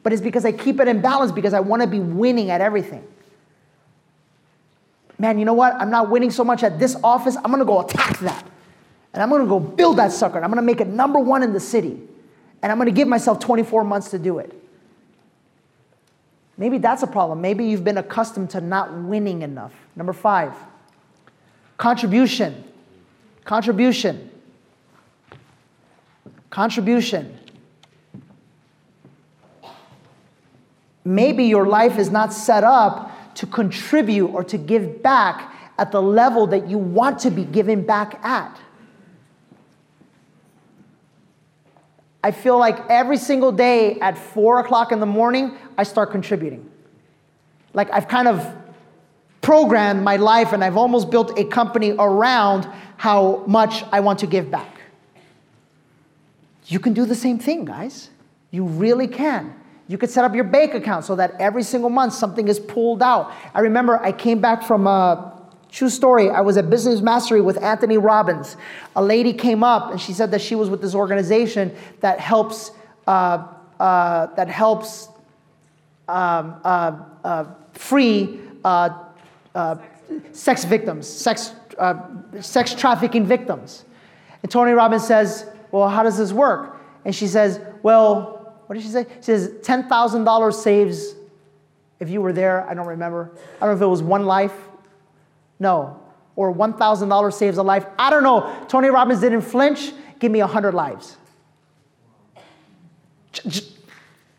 But 0.02 0.14
it's 0.14 0.22
because 0.22 0.46
I 0.46 0.52
keep 0.52 0.80
it 0.80 0.88
in 0.88 1.02
balance 1.02 1.32
because 1.32 1.52
I 1.52 1.60
wanna 1.60 1.86
be 1.86 2.00
winning 2.00 2.50
at 2.50 2.62
everything. 2.62 3.04
Man, 5.18 5.38
you 5.38 5.44
know 5.44 5.54
what? 5.54 5.74
I'm 5.74 5.90
not 5.90 6.10
winning 6.10 6.30
so 6.30 6.44
much 6.44 6.62
at 6.62 6.78
this 6.78 6.96
office, 7.04 7.36
I'm 7.36 7.50
gonna 7.50 7.64
go 7.64 7.80
attack 7.80 8.18
that. 8.20 8.46
And 9.12 9.22
I'm 9.22 9.30
gonna 9.30 9.46
go 9.46 9.60
build 9.60 9.98
that 9.98 10.12
sucker, 10.12 10.36
and 10.36 10.44
I'm 10.44 10.50
gonna 10.50 10.62
make 10.62 10.80
it 10.80 10.88
number 10.88 11.18
one 11.18 11.42
in 11.42 11.52
the 11.52 11.60
city. 11.60 12.00
And 12.62 12.72
I'm 12.72 12.78
gonna 12.78 12.90
give 12.90 13.06
myself 13.06 13.38
24 13.38 13.84
months 13.84 14.10
to 14.10 14.18
do 14.18 14.38
it. 14.38 14.52
Maybe 16.56 16.78
that's 16.78 17.02
a 17.02 17.06
problem. 17.06 17.40
Maybe 17.40 17.64
you've 17.64 17.84
been 17.84 17.98
accustomed 17.98 18.50
to 18.50 18.60
not 18.60 18.92
winning 18.92 19.42
enough. 19.42 19.72
Number 19.96 20.12
five, 20.12 20.52
contribution. 21.78 22.64
Contribution. 23.44 24.30
Contribution. 26.50 27.38
Maybe 31.04 31.44
your 31.44 31.66
life 31.66 31.98
is 31.98 32.10
not 32.10 32.32
set 32.32 32.64
up 32.64 33.13
to 33.36 33.46
contribute 33.46 34.28
or 34.28 34.44
to 34.44 34.58
give 34.58 35.02
back 35.02 35.54
at 35.78 35.90
the 35.90 36.00
level 36.00 36.46
that 36.48 36.68
you 36.68 36.78
want 36.78 37.18
to 37.20 37.30
be 37.30 37.44
given 37.44 37.84
back 37.84 38.24
at. 38.24 38.58
I 42.22 42.30
feel 42.30 42.58
like 42.58 42.88
every 42.88 43.18
single 43.18 43.52
day 43.52 44.00
at 44.00 44.16
four 44.16 44.60
o'clock 44.60 44.92
in 44.92 45.00
the 45.00 45.06
morning, 45.06 45.58
I 45.76 45.82
start 45.82 46.10
contributing. 46.10 46.70
Like 47.74 47.90
I've 47.92 48.08
kind 48.08 48.28
of 48.28 48.50
programmed 49.42 50.02
my 50.02 50.16
life 50.16 50.54
and 50.54 50.64
I've 50.64 50.78
almost 50.78 51.10
built 51.10 51.38
a 51.38 51.44
company 51.44 51.94
around 51.98 52.66
how 52.96 53.44
much 53.46 53.84
I 53.92 54.00
want 54.00 54.20
to 54.20 54.26
give 54.26 54.50
back. 54.50 54.80
You 56.66 56.80
can 56.80 56.94
do 56.94 57.04
the 57.04 57.14
same 57.14 57.38
thing, 57.38 57.66
guys. 57.66 58.08
You 58.50 58.64
really 58.64 59.06
can. 59.06 59.54
You 59.86 59.98
could 59.98 60.10
set 60.10 60.24
up 60.24 60.34
your 60.34 60.44
bank 60.44 60.74
account 60.74 61.04
so 61.04 61.14
that 61.16 61.34
every 61.38 61.62
single 61.62 61.90
month 61.90 62.14
something 62.14 62.48
is 62.48 62.58
pulled 62.58 63.02
out. 63.02 63.32
I 63.54 63.60
remember 63.60 64.00
I 64.00 64.12
came 64.12 64.40
back 64.40 64.62
from 64.62 64.86
a 64.86 65.34
true 65.70 65.90
story. 65.90 66.30
I 66.30 66.40
was 66.40 66.56
at 66.56 66.70
Business 66.70 67.00
Mastery 67.00 67.40
with 67.40 67.62
Anthony 67.62 67.98
Robbins. 67.98 68.56
A 68.96 69.02
lady 69.02 69.32
came 69.32 69.62
up 69.62 69.90
and 69.90 70.00
she 70.00 70.12
said 70.12 70.30
that 70.30 70.40
she 70.40 70.54
was 70.54 70.70
with 70.70 70.80
this 70.80 70.94
organization 70.94 71.74
that 72.00 72.18
helps 72.18 72.70
uh, 73.06 73.46
uh, 73.78 74.26
that 74.36 74.48
helps 74.48 75.08
um, 76.08 76.60
uh, 76.64 76.96
uh 77.24 77.44
free 77.72 78.38
uh, 78.64 79.04
uh, 79.54 79.76
sex 80.32 80.64
victims, 80.64 81.06
sex 81.06 81.52
sex 82.40 82.74
trafficking 82.74 83.26
victims. 83.26 83.84
And 84.42 84.50
Tony 84.50 84.72
Robbins 84.72 85.06
says, 85.06 85.46
"Well, 85.72 85.88
how 85.88 86.02
does 86.04 86.16
this 86.16 86.32
work?" 86.32 86.80
And 87.04 87.14
she 87.14 87.26
says, 87.26 87.60
"Well." 87.82 88.33
What 88.66 88.74
did 88.74 88.82
she 88.82 88.88
say? 88.88 89.06
She 89.16 89.22
says 89.22 89.48
$10,000 89.62 90.52
saves, 90.54 91.14
if 92.00 92.10
you 92.10 92.20
were 92.20 92.32
there, 92.32 92.68
I 92.68 92.74
don't 92.74 92.86
remember. 92.86 93.30
I 93.56 93.66
don't 93.66 93.70
know 93.70 93.76
if 93.76 93.82
it 93.82 93.86
was 93.86 94.02
one 94.02 94.26
life. 94.26 94.54
No. 95.58 96.00
Or 96.36 96.54
$1,000 96.54 97.32
saves 97.32 97.58
a 97.58 97.62
life. 97.62 97.86
I 97.98 98.10
don't 98.10 98.22
know. 98.22 98.66
Tony 98.68 98.88
Robbins 98.88 99.20
didn't 99.20 99.42
flinch. 99.42 99.92
Give 100.18 100.32
me 100.32 100.40
100 100.40 100.74
lives. 100.74 101.16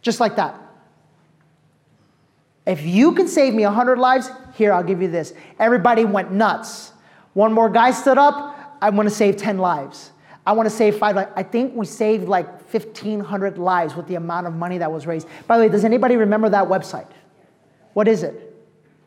Just 0.01 0.19
like 0.19 0.35
that. 0.35 0.59
If 2.65 2.83
you 2.83 3.13
can 3.13 3.27
save 3.27 3.53
me 3.53 3.63
100 3.63 3.97
lives, 3.99 4.29
here, 4.55 4.73
I'll 4.73 4.83
give 4.83 5.01
you 5.01 5.07
this. 5.07 5.33
Everybody 5.59 6.05
went 6.05 6.31
nuts. 6.31 6.91
One 7.33 7.53
more 7.53 7.69
guy 7.69 7.91
stood 7.91 8.17
up. 8.17 8.77
I 8.81 8.89
want 8.89 9.07
to 9.07 9.13
save 9.13 9.37
10 9.37 9.57
lives. 9.57 10.11
I 10.45 10.53
want 10.53 10.69
to 10.69 10.75
save 10.75 10.97
five. 10.97 11.17
I 11.17 11.43
think 11.43 11.75
we 11.75 11.85
saved 11.85 12.27
like 12.27 12.47
1,500 12.83 13.57
lives 13.57 13.95
with 13.95 14.07
the 14.07 14.15
amount 14.15 14.47
of 14.47 14.53
money 14.53 14.77
that 14.77 14.91
was 14.91 15.07
raised. 15.07 15.27
By 15.47 15.57
the 15.57 15.63
way, 15.63 15.69
does 15.69 15.85
anybody 15.85 16.17
remember 16.17 16.49
that 16.49 16.67
website? 16.67 17.07
What 17.93 18.07
is 18.07 18.23
it? 18.23 18.45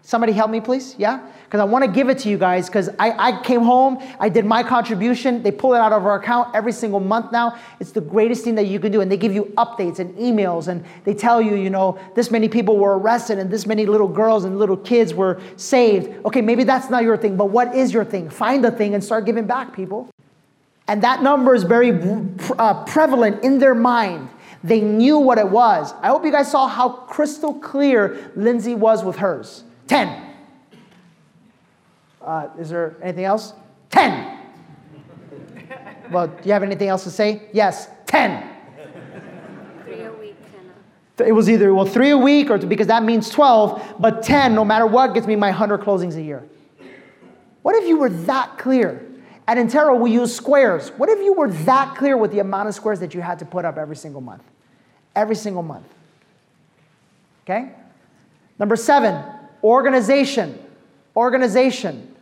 Somebody 0.08 0.32
help 0.32 0.50
me, 0.50 0.60
please? 0.60 0.94
Yeah? 0.96 1.20
Because 1.44 1.60
I 1.60 1.64
want 1.64 1.84
to 1.84 1.90
give 1.90 2.08
it 2.08 2.18
to 2.20 2.30
you 2.30 2.38
guys 2.38 2.66
because 2.66 2.88
I, 2.98 3.10
I 3.10 3.42
came 3.42 3.60
home, 3.60 3.98
I 4.18 4.30
did 4.30 4.46
my 4.46 4.62
contribution, 4.62 5.42
they 5.42 5.50
pull 5.50 5.74
it 5.74 5.78
out 5.78 5.92
of 5.92 6.06
our 6.06 6.18
account 6.18 6.54
every 6.54 6.72
single 6.72 6.98
month 6.98 7.30
now. 7.30 7.58
It's 7.78 7.92
the 7.92 8.00
greatest 8.00 8.42
thing 8.42 8.54
that 8.54 8.68
you 8.68 8.80
can 8.80 8.90
do. 8.90 9.02
And 9.02 9.12
they 9.12 9.18
give 9.18 9.34
you 9.34 9.52
updates 9.58 9.98
and 9.98 10.14
emails 10.16 10.68
and 10.68 10.82
they 11.04 11.12
tell 11.12 11.42
you, 11.42 11.56
you 11.56 11.68
know, 11.68 11.98
this 12.14 12.30
many 12.30 12.48
people 12.48 12.78
were 12.78 12.98
arrested 12.98 13.38
and 13.38 13.50
this 13.50 13.66
many 13.66 13.84
little 13.84 14.08
girls 14.08 14.46
and 14.46 14.58
little 14.58 14.78
kids 14.78 15.12
were 15.12 15.42
saved. 15.56 16.24
Okay, 16.24 16.40
maybe 16.40 16.64
that's 16.64 16.88
not 16.88 17.02
your 17.02 17.18
thing, 17.18 17.36
but 17.36 17.46
what 17.46 17.74
is 17.74 17.92
your 17.92 18.04
thing? 18.06 18.30
Find 18.30 18.64
a 18.64 18.70
thing 18.70 18.94
and 18.94 19.04
start 19.04 19.26
giving 19.26 19.46
back, 19.46 19.74
people. 19.74 20.08
And 20.88 21.02
that 21.02 21.22
number 21.22 21.54
is 21.54 21.64
very 21.64 21.92
uh, 22.58 22.84
prevalent 22.84 23.44
in 23.44 23.58
their 23.58 23.74
mind. 23.74 24.30
They 24.64 24.80
knew 24.80 25.18
what 25.18 25.38
it 25.38 25.48
was. 25.48 25.92
I 26.00 26.08
hope 26.08 26.24
you 26.24 26.32
guys 26.32 26.50
saw 26.50 26.66
how 26.66 26.88
crystal 26.88 27.54
clear 27.54 28.32
Lindsay 28.34 28.74
was 28.74 29.04
with 29.04 29.16
hers. 29.16 29.64
10. 29.86 30.34
Uh, 32.22 32.48
is 32.58 32.70
there 32.70 32.96
anything 33.02 33.24
else? 33.24 33.52
10. 33.90 34.38
well, 36.10 36.26
do 36.26 36.34
you 36.44 36.52
have 36.52 36.62
anything 36.62 36.88
else 36.88 37.04
to 37.04 37.10
say? 37.10 37.42
Yes, 37.52 37.88
10. 38.06 38.48
Three 39.84 40.02
a 40.02 40.12
week, 40.12 40.36
It 41.18 41.32
was 41.32 41.48
either, 41.48 41.72
well, 41.74 41.86
three 41.86 42.10
a 42.10 42.18
week, 42.18 42.50
or 42.50 42.58
because 42.58 42.86
that 42.88 43.02
means 43.02 43.28
12, 43.30 43.96
but 43.98 44.22
10, 44.22 44.54
no 44.54 44.64
matter 44.64 44.86
what, 44.86 45.14
gets 45.14 45.26
me 45.26 45.36
my 45.36 45.50
100 45.50 45.82
closings 45.82 46.16
a 46.16 46.22
year. 46.22 46.48
What 47.62 47.76
if 47.76 47.86
you 47.86 47.98
were 47.98 48.10
that 48.10 48.58
clear? 48.58 49.07
At 49.48 49.56
Intero, 49.56 49.98
we 49.98 50.12
use 50.12 50.36
squares. 50.36 50.90
What 50.90 51.08
if 51.08 51.20
you 51.20 51.32
were 51.32 51.50
that 51.50 51.96
clear 51.96 52.18
with 52.18 52.32
the 52.32 52.40
amount 52.40 52.68
of 52.68 52.74
squares 52.74 53.00
that 53.00 53.14
you 53.14 53.22
had 53.22 53.38
to 53.38 53.46
put 53.46 53.64
up 53.64 53.78
every 53.78 53.96
single 53.96 54.20
month? 54.20 54.42
Every 55.16 55.34
single 55.34 55.62
month. 55.62 55.86
Okay? 57.44 57.70
Number 58.58 58.76
seven, 58.76 59.24
organization. 59.64 60.58
Organization. 61.16 62.14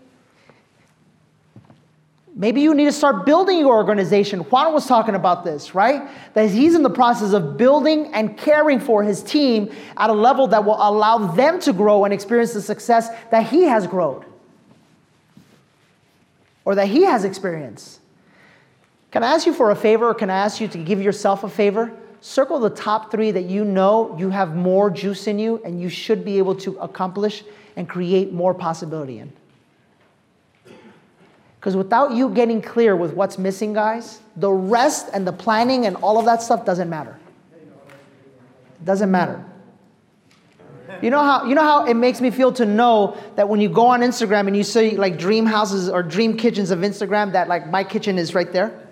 Maybe 2.32 2.60
you 2.60 2.74
need 2.74 2.84
to 2.84 2.92
start 2.92 3.26
building 3.26 3.58
your 3.58 3.74
organization. 3.74 4.40
Juan 4.40 4.72
was 4.72 4.86
talking 4.86 5.16
about 5.16 5.42
this, 5.42 5.74
right? 5.74 6.08
That 6.34 6.50
he's 6.50 6.76
in 6.76 6.84
the 6.84 6.90
process 6.90 7.32
of 7.32 7.56
building 7.56 8.06
and 8.14 8.38
caring 8.38 8.78
for 8.78 9.02
his 9.02 9.20
team 9.24 9.74
at 9.96 10.10
a 10.10 10.12
level 10.12 10.46
that 10.48 10.64
will 10.64 10.76
allow 10.76 11.32
them 11.32 11.58
to 11.62 11.72
grow 11.72 12.04
and 12.04 12.14
experience 12.14 12.52
the 12.52 12.62
success 12.62 13.08
that 13.32 13.48
he 13.48 13.64
has 13.64 13.88
grown 13.88 14.24
or 16.66 16.74
that 16.74 16.88
he 16.88 17.04
has 17.04 17.24
experience. 17.24 18.00
Can 19.10 19.22
I 19.22 19.32
ask 19.32 19.46
you 19.46 19.54
for 19.54 19.70
a 19.70 19.76
favor 19.76 20.10
or 20.10 20.14
can 20.14 20.28
I 20.28 20.36
ask 20.36 20.60
you 20.60 20.68
to 20.68 20.76
give 20.76 21.00
yourself 21.00 21.42
a 21.42 21.48
favor? 21.48 21.90
circle 22.26 22.58
the 22.58 22.70
top 22.70 23.10
three 23.12 23.30
that 23.30 23.44
you 23.44 23.64
know 23.64 24.16
you 24.18 24.30
have 24.30 24.56
more 24.56 24.90
juice 24.90 25.28
in 25.28 25.38
you 25.38 25.60
and 25.64 25.80
you 25.80 25.88
should 25.88 26.24
be 26.24 26.38
able 26.38 26.56
to 26.56 26.76
accomplish 26.78 27.44
and 27.76 27.88
create 27.88 28.32
more 28.32 28.52
possibility 28.52 29.20
in. 29.20 29.32
Because 31.60 31.76
without 31.76 32.12
you 32.12 32.28
getting 32.30 32.60
clear 32.60 32.96
with 32.96 33.12
what's 33.12 33.38
missing, 33.38 33.72
guys, 33.72 34.20
the 34.36 34.50
rest 34.50 35.08
and 35.12 35.24
the 35.24 35.32
planning 35.32 35.86
and 35.86 35.96
all 35.96 36.18
of 36.18 36.24
that 36.24 36.42
stuff 36.42 36.64
doesn't 36.64 36.90
matter. 36.90 37.16
It 37.52 38.84
doesn't 38.84 39.10
matter. 39.10 39.44
You 41.02 41.10
know 41.10 41.22
how 41.22 41.44
you 41.44 41.54
know 41.54 41.62
how 41.62 41.84
it 41.84 41.94
makes 41.94 42.20
me 42.20 42.30
feel 42.30 42.52
to 42.52 42.64
know 42.64 43.16
that 43.36 43.48
when 43.48 43.60
you 43.60 43.68
go 43.68 43.86
on 43.86 44.00
Instagram 44.00 44.46
and 44.46 44.56
you 44.56 44.62
see 44.62 44.96
like 44.96 45.18
dream 45.18 45.44
houses 45.44 45.88
or 45.88 46.02
dream 46.02 46.36
kitchens 46.36 46.70
of 46.70 46.80
Instagram 46.80 47.32
that 47.32 47.48
like 47.48 47.68
my 47.68 47.84
kitchen 47.84 48.18
is 48.18 48.34
right 48.34 48.50
there. 48.52 48.82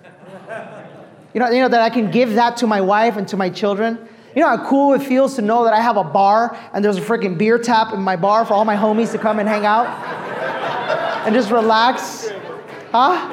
You 1.33 1.39
know, 1.39 1.49
you 1.49 1.59
know 1.61 1.69
that 1.69 1.81
I 1.81 1.89
can 1.89 2.11
give 2.11 2.33
that 2.35 2.57
to 2.57 2.67
my 2.67 2.79
wife 2.81 3.17
and 3.17 3.27
to 3.29 3.37
my 3.37 3.49
children. 3.49 4.07
You 4.35 4.41
know 4.41 4.49
how 4.55 4.67
cool 4.67 4.93
it 4.93 5.01
feels 5.01 5.35
to 5.35 5.41
know 5.41 5.63
that 5.63 5.73
I 5.73 5.79
have 5.79 5.97
a 5.97 6.03
bar 6.03 6.57
and 6.73 6.83
there's 6.83 6.97
a 6.97 7.01
freaking 7.01 7.37
beer 7.37 7.57
tap 7.57 7.93
in 7.93 8.01
my 8.01 8.15
bar 8.15 8.45
for 8.45 8.53
all 8.53 8.65
my 8.65 8.75
homies 8.75 9.11
to 9.13 9.17
come 9.17 9.39
and 9.39 9.47
hang 9.47 9.65
out 9.65 9.87
and 11.25 11.33
just 11.33 11.51
relax. 11.51 12.29
Huh? 12.91 13.31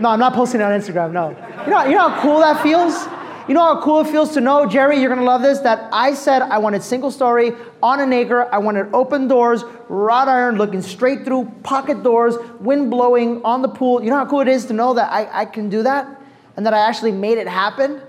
No, 0.00 0.10
I'm 0.10 0.18
not 0.18 0.32
posting 0.32 0.60
it 0.60 0.64
on 0.64 0.78
Instagram. 0.78 1.12
No. 1.12 1.30
You 1.64 1.70
know, 1.70 1.84
you 1.84 1.92
know 1.92 2.08
how 2.08 2.22
cool 2.22 2.40
that 2.40 2.62
feels. 2.62 3.06
You 3.50 3.54
know 3.54 3.74
how 3.74 3.82
cool 3.82 4.02
it 4.02 4.06
feels 4.06 4.32
to 4.34 4.40
know, 4.40 4.64
Jerry, 4.64 5.00
you're 5.00 5.08
gonna 5.08 5.26
love 5.26 5.42
this, 5.42 5.58
that 5.58 5.88
I 5.92 6.14
said 6.14 6.40
I 6.40 6.58
wanted 6.58 6.84
single 6.84 7.10
story 7.10 7.52
on 7.82 7.98
an 7.98 8.12
acre. 8.12 8.48
I 8.54 8.58
wanted 8.58 8.94
open 8.94 9.26
doors, 9.26 9.64
wrought 9.88 10.28
iron, 10.28 10.54
looking 10.54 10.80
straight 10.80 11.24
through, 11.24 11.50
pocket 11.64 12.04
doors, 12.04 12.36
wind 12.60 12.92
blowing 12.92 13.42
on 13.42 13.60
the 13.60 13.68
pool. 13.68 14.04
You 14.04 14.10
know 14.10 14.18
how 14.18 14.26
cool 14.26 14.38
it 14.38 14.46
is 14.46 14.66
to 14.66 14.72
know 14.72 14.94
that 14.94 15.10
I, 15.10 15.40
I 15.40 15.44
can 15.46 15.68
do 15.68 15.82
that 15.82 16.22
and 16.56 16.64
that 16.64 16.74
I 16.74 16.78
actually 16.78 17.10
made 17.10 17.38
it 17.38 17.48
happen? 17.48 18.00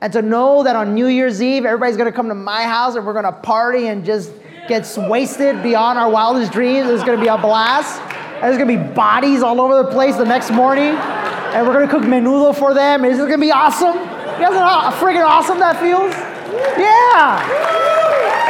And 0.00 0.12
to 0.12 0.22
know 0.22 0.62
that 0.62 0.76
on 0.76 0.94
New 0.94 1.08
Year's 1.08 1.42
Eve, 1.42 1.64
everybody's 1.64 1.96
gonna 1.96 2.12
come 2.12 2.28
to 2.28 2.34
my 2.36 2.62
house 2.62 2.94
and 2.94 3.04
we're 3.04 3.14
gonna 3.14 3.32
party 3.32 3.88
and 3.88 4.04
just 4.04 4.30
get 4.68 4.88
wasted 4.96 5.60
beyond 5.64 5.98
our 5.98 6.08
wildest 6.08 6.52
dreams. 6.52 6.88
It's 6.88 7.02
gonna 7.02 7.20
be 7.20 7.26
a 7.26 7.36
blast. 7.36 8.00
There's 8.40 8.58
gonna 8.58 8.78
be 8.78 8.94
bodies 8.94 9.42
all 9.42 9.60
over 9.60 9.82
the 9.82 9.90
place 9.90 10.16
the 10.16 10.24
next 10.24 10.52
morning. 10.52 10.94
And 10.94 11.66
we're 11.66 11.72
gonna 11.72 11.88
cook 11.88 12.04
menudo 12.04 12.56
for 12.56 12.74
them. 12.74 13.04
It's 13.04 13.18
gonna 13.18 13.38
be 13.38 13.50
awesome. 13.50 14.11
You 14.38 14.48
guys 14.48 14.54
know 14.54 14.64
how 14.64 14.90
freaking 14.92 15.26
awesome 15.26 15.58
that 15.58 15.78
feels? 15.78 16.12
Yeah! 16.78 17.42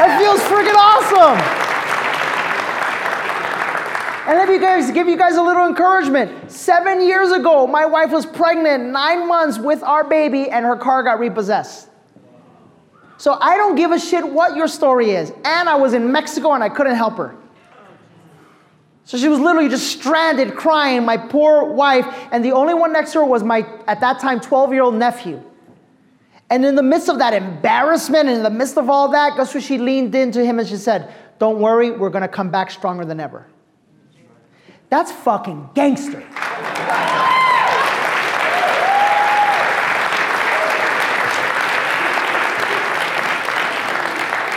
It 0.05 0.19
feels 0.19 0.41
freaking 0.43 0.75
awesome! 0.75 1.39
And 4.29 4.39
let 4.39 4.49
me 4.49 4.59
guys 4.61 4.93
give 4.93 5.09
you 5.09 5.17
guys 5.17 5.37
a 5.37 5.43
little 5.43 5.67
encouragement. 5.67 6.51
Seven 6.51 7.01
years 7.05 7.33
ago, 7.33 7.67
my 7.67 7.85
wife 7.85 8.13
was 8.13 8.25
pregnant, 8.25 8.91
nine 8.91 9.27
months 9.27 9.59
with 9.59 9.83
our 9.83 10.05
baby, 10.05 10.49
and 10.49 10.65
her 10.65 10.77
car 10.77 11.03
got 11.03 11.19
repossessed. 11.19 11.89
So 13.19 13.37
I 13.41 13.57
don't 13.57 13.75
give 13.75 13.91
a 13.91 13.99
shit 13.99 14.27
what 14.27 14.57
your 14.57 14.69
story 14.69 15.11
is. 15.11 15.33
And 15.45 15.69
I 15.69 15.75
was 15.75 15.95
in 15.95 16.13
Mexico 16.13 16.53
and 16.53 16.63
I 16.63 16.69
couldn't 16.69 16.95
help 16.95 17.17
her. 17.19 17.37
So 19.05 19.19
she 19.19 19.29
was 19.29 19.41
literally 19.41 19.69
just 19.69 19.89
stranded 19.91 20.55
crying, 20.55 21.05
my 21.05 21.17
poor 21.17 21.73
wife, 21.73 22.07
and 22.31 22.45
the 22.45 22.53
only 22.53 22.75
one 22.75 22.93
next 22.93 23.13
to 23.13 23.19
her 23.19 23.25
was 23.25 23.43
my, 23.43 23.67
at 23.89 24.01
that 24.01 24.21
time, 24.21 24.41
12 24.41 24.73
year 24.73 24.83
old 24.85 24.95
nephew. 24.95 25.43
And 26.53 26.67
in 26.67 26.75
the 26.75 26.83
midst 26.83 27.09
of 27.09 27.19
that 27.21 27.33
embarrassment, 27.33 28.29
and 28.29 28.37
in 28.37 28.43
the 28.43 28.51
midst 28.51 28.77
of 28.77 28.91
all 28.91 29.09
that, 29.09 29.39
guess 29.39 29.55
what? 29.55 29.65
She 29.65 29.79
leaned 29.79 30.15
into 30.15 30.45
him 30.45 30.59
and 30.59 30.69
she 30.69 30.77
said, 30.77 31.11
Don't 31.39 31.61
worry, 31.61 31.91
we're 31.93 32.11
gonna 32.11 32.29
come 32.29 32.51
back 32.51 32.71
stronger 32.71 33.07
than 33.07 33.21
ever. 33.21 33.47
That's 34.91 35.11
fucking 35.11 35.71
gangster. 35.73 36.23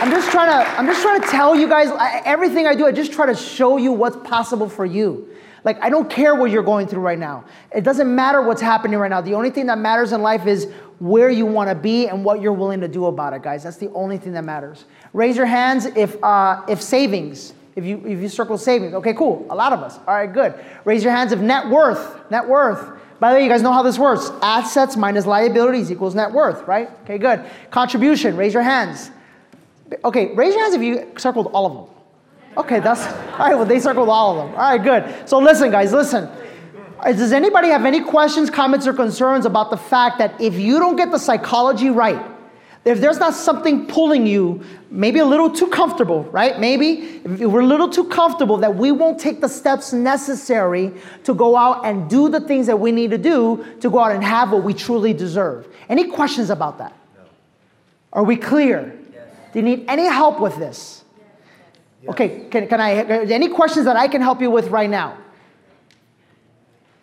I'm 0.02 0.10
just 0.10 0.30
trying 0.30 0.50
to, 0.50 0.78
I'm 0.78 0.84
just 0.84 1.00
trying 1.00 1.22
to 1.22 1.28
tell 1.28 1.56
you 1.56 1.66
guys 1.66 1.88
everything 2.26 2.66
I 2.66 2.74
do, 2.74 2.84
I 2.84 2.92
just 2.92 3.14
try 3.14 3.24
to 3.24 3.34
show 3.34 3.78
you 3.78 3.92
what's 3.92 4.18
possible 4.28 4.68
for 4.68 4.84
you. 4.84 5.30
Like, 5.66 5.82
I 5.82 5.90
don't 5.90 6.08
care 6.08 6.36
what 6.36 6.52
you're 6.52 6.62
going 6.62 6.86
through 6.86 7.02
right 7.02 7.18
now. 7.18 7.44
It 7.74 7.82
doesn't 7.82 8.14
matter 8.14 8.40
what's 8.40 8.60
happening 8.60 9.00
right 9.00 9.10
now. 9.10 9.20
The 9.20 9.34
only 9.34 9.50
thing 9.50 9.66
that 9.66 9.78
matters 9.78 10.12
in 10.12 10.22
life 10.22 10.46
is 10.46 10.68
where 10.98 11.30
you 11.30 11.44
want 11.46 11.68
to 11.68 11.74
be 11.74 12.08
and 12.08 12.24
what 12.24 12.40
you're 12.40 12.52
willing 12.52 12.80
to 12.80 12.88
do 12.88 13.06
about 13.06 13.32
it, 13.32 13.42
guys. 13.42 13.62
That's 13.62 13.76
the 13.76 13.90
only 13.92 14.18
thing 14.18 14.32
that 14.32 14.44
matters. 14.44 14.84
Raise 15.12 15.36
your 15.36 15.46
hands 15.46 15.84
if, 15.84 16.22
uh, 16.22 16.62
if 16.68 16.80
savings, 16.80 17.52
if 17.74 17.84
you, 17.84 17.98
if 18.06 18.20
you 18.20 18.28
circle 18.28 18.56
savings. 18.56 18.94
Okay, 18.94 19.12
cool. 19.12 19.46
A 19.50 19.54
lot 19.54 19.72
of 19.72 19.80
us. 19.80 19.98
All 20.06 20.14
right, 20.14 20.32
good. 20.32 20.54
Raise 20.84 21.04
your 21.04 21.12
hands 21.12 21.32
if 21.32 21.40
net 21.40 21.68
worth, 21.68 22.30
net 22.30 22.46
worth. 22.46 22.98
By 23.18 23.30
the 23.30 23.38
way, 23.38 23.44
you 23.44 23.48
guys 23.48 23.62
know 23.62 23.72
how 23.72 23.82
this 23.82 23.98
works. 23.98 24.30
Assets 24.42 24.96
minus 24.96 25.26
liabilities 25.26 25.90
equals 25.90 26.14
net 26.14 26.32
worth, 26.32 26.66
right? 26.66 26.90
Okay, 27.04 27.18
good. 27.18 27.44
Contribution, 27.70 28.36
raise 28.36 28.54
your 28.54 28.62
hands. 28.62 29.10
Okay, 30.04 30.34
raise 30.34 30.54
your 30.54 30.62
hands 30.62 30.74
if 30.74 30.82
you 30.82 31.12
circled 31.16 31.48
all 31.48 31.66
of 31.66 31.74
them. 31.74 31.96
Okay, 32.56 32.80
that's 32.80 33.06
all 33.06 33.38
right. 33.38 33.54
Well, 33.54 33.66
they 33.66 33.80
circled 33.80 34.08
all 34.08 34.38
of 34.38 34.46
them. 34.46 34.54
All 34.58 34.70
right, 34.70 34.82
good. 34.82 35.28
So 35.28 35.38
listen, 35.38 35.70
guys, 35.70 35.92
listen. 35.92 36.28
Does 37.04 37.32
anybody 37.32 37.68
have 37.68 37.84
any 37.84 38.00
questions, 38.00 38.50
comments, 38.50 38.86
or 38.86 38.92
concerns 38.92 39.44
about 39.44 39.70
the 39.70 39.76
fact 39.76 40.18
that 40.18 40.40
if 40.40 40.54
you 40.54 40.78
don't 40.78 40.96
get 40.96 41.10
the 41.10 41.18
psychology 41.18 41.90
right, 41.90 42.24
if 42.84 43.00
there's 43.00 43.18
not 43.18 43.34
something 43.34 43.86
pulling 43.86 44.26
you, 44.26 44.62
maybe 44.90 45.18
a 45.18 45.24
little 45.24 45.50
too 45.50 45.66
comfortable, 45.66 46.22
right? 46.24 46.58
Maybe 46.60 47.20
if 47.24 47.40
we're 47.40 47.60
a 47.60 47.66
little 47.66 47.88
too 47.88 48.04
comfortable, 48.04 48.56
that 48.58 48.76
we 48.76 48.92
won't 48.92 49.18
take 49.18 49.40
the 49.40 49.48
steps 49.48 49.92
necessary 49.92 50.92
to 51.24 51.34
go 51.34 51.56
out 51.56 51.84
and 51.84 52.08
do 52.08 52.28
the 52.28 52.40
things 52.40 52.66
that 52.68 52.78
we 52.78 52.92
need 52.92 53.10
to 53.10 53.18
do 53.18 53.66
to 53.80 53.90
go 53.90 53.98
out 53.98 54.12
and 54.12 54.22
have 54.22 54.52
what 54.52 54.62
we 54.62 54.72
truly 54.72 55.12
deserve. 55.12 55.66
Any 55.88 56.04
questions 56.10 56.48
about 56.48 56.78
that? 56.78 56.92
No. 57.16 57.24
Are 58.12 58.22
we 58.22 58.36
clear? 58.36 58.96
Yes. 59.12 59.24
Do 59.52 59.58
you 59.58 59.64
need 59.64 59.84
any 59.88 60.04
help 60.04 60.40
with 60.40 60.56
this? 60.56 61.02
Okay, 62.08 62.46
can, 62.50 62.68
can 62.68 62.80
I, 62.80 62.92
any 62.94 63.48
questions 63.48 63.84
that 63.86 63.96
I 63.96 64.06
can 64.06 64.22
help 64.22 64.40
you 64.40 64.50
with 64.50 64.68
right 64.68 64.88
now? 64.88 65.18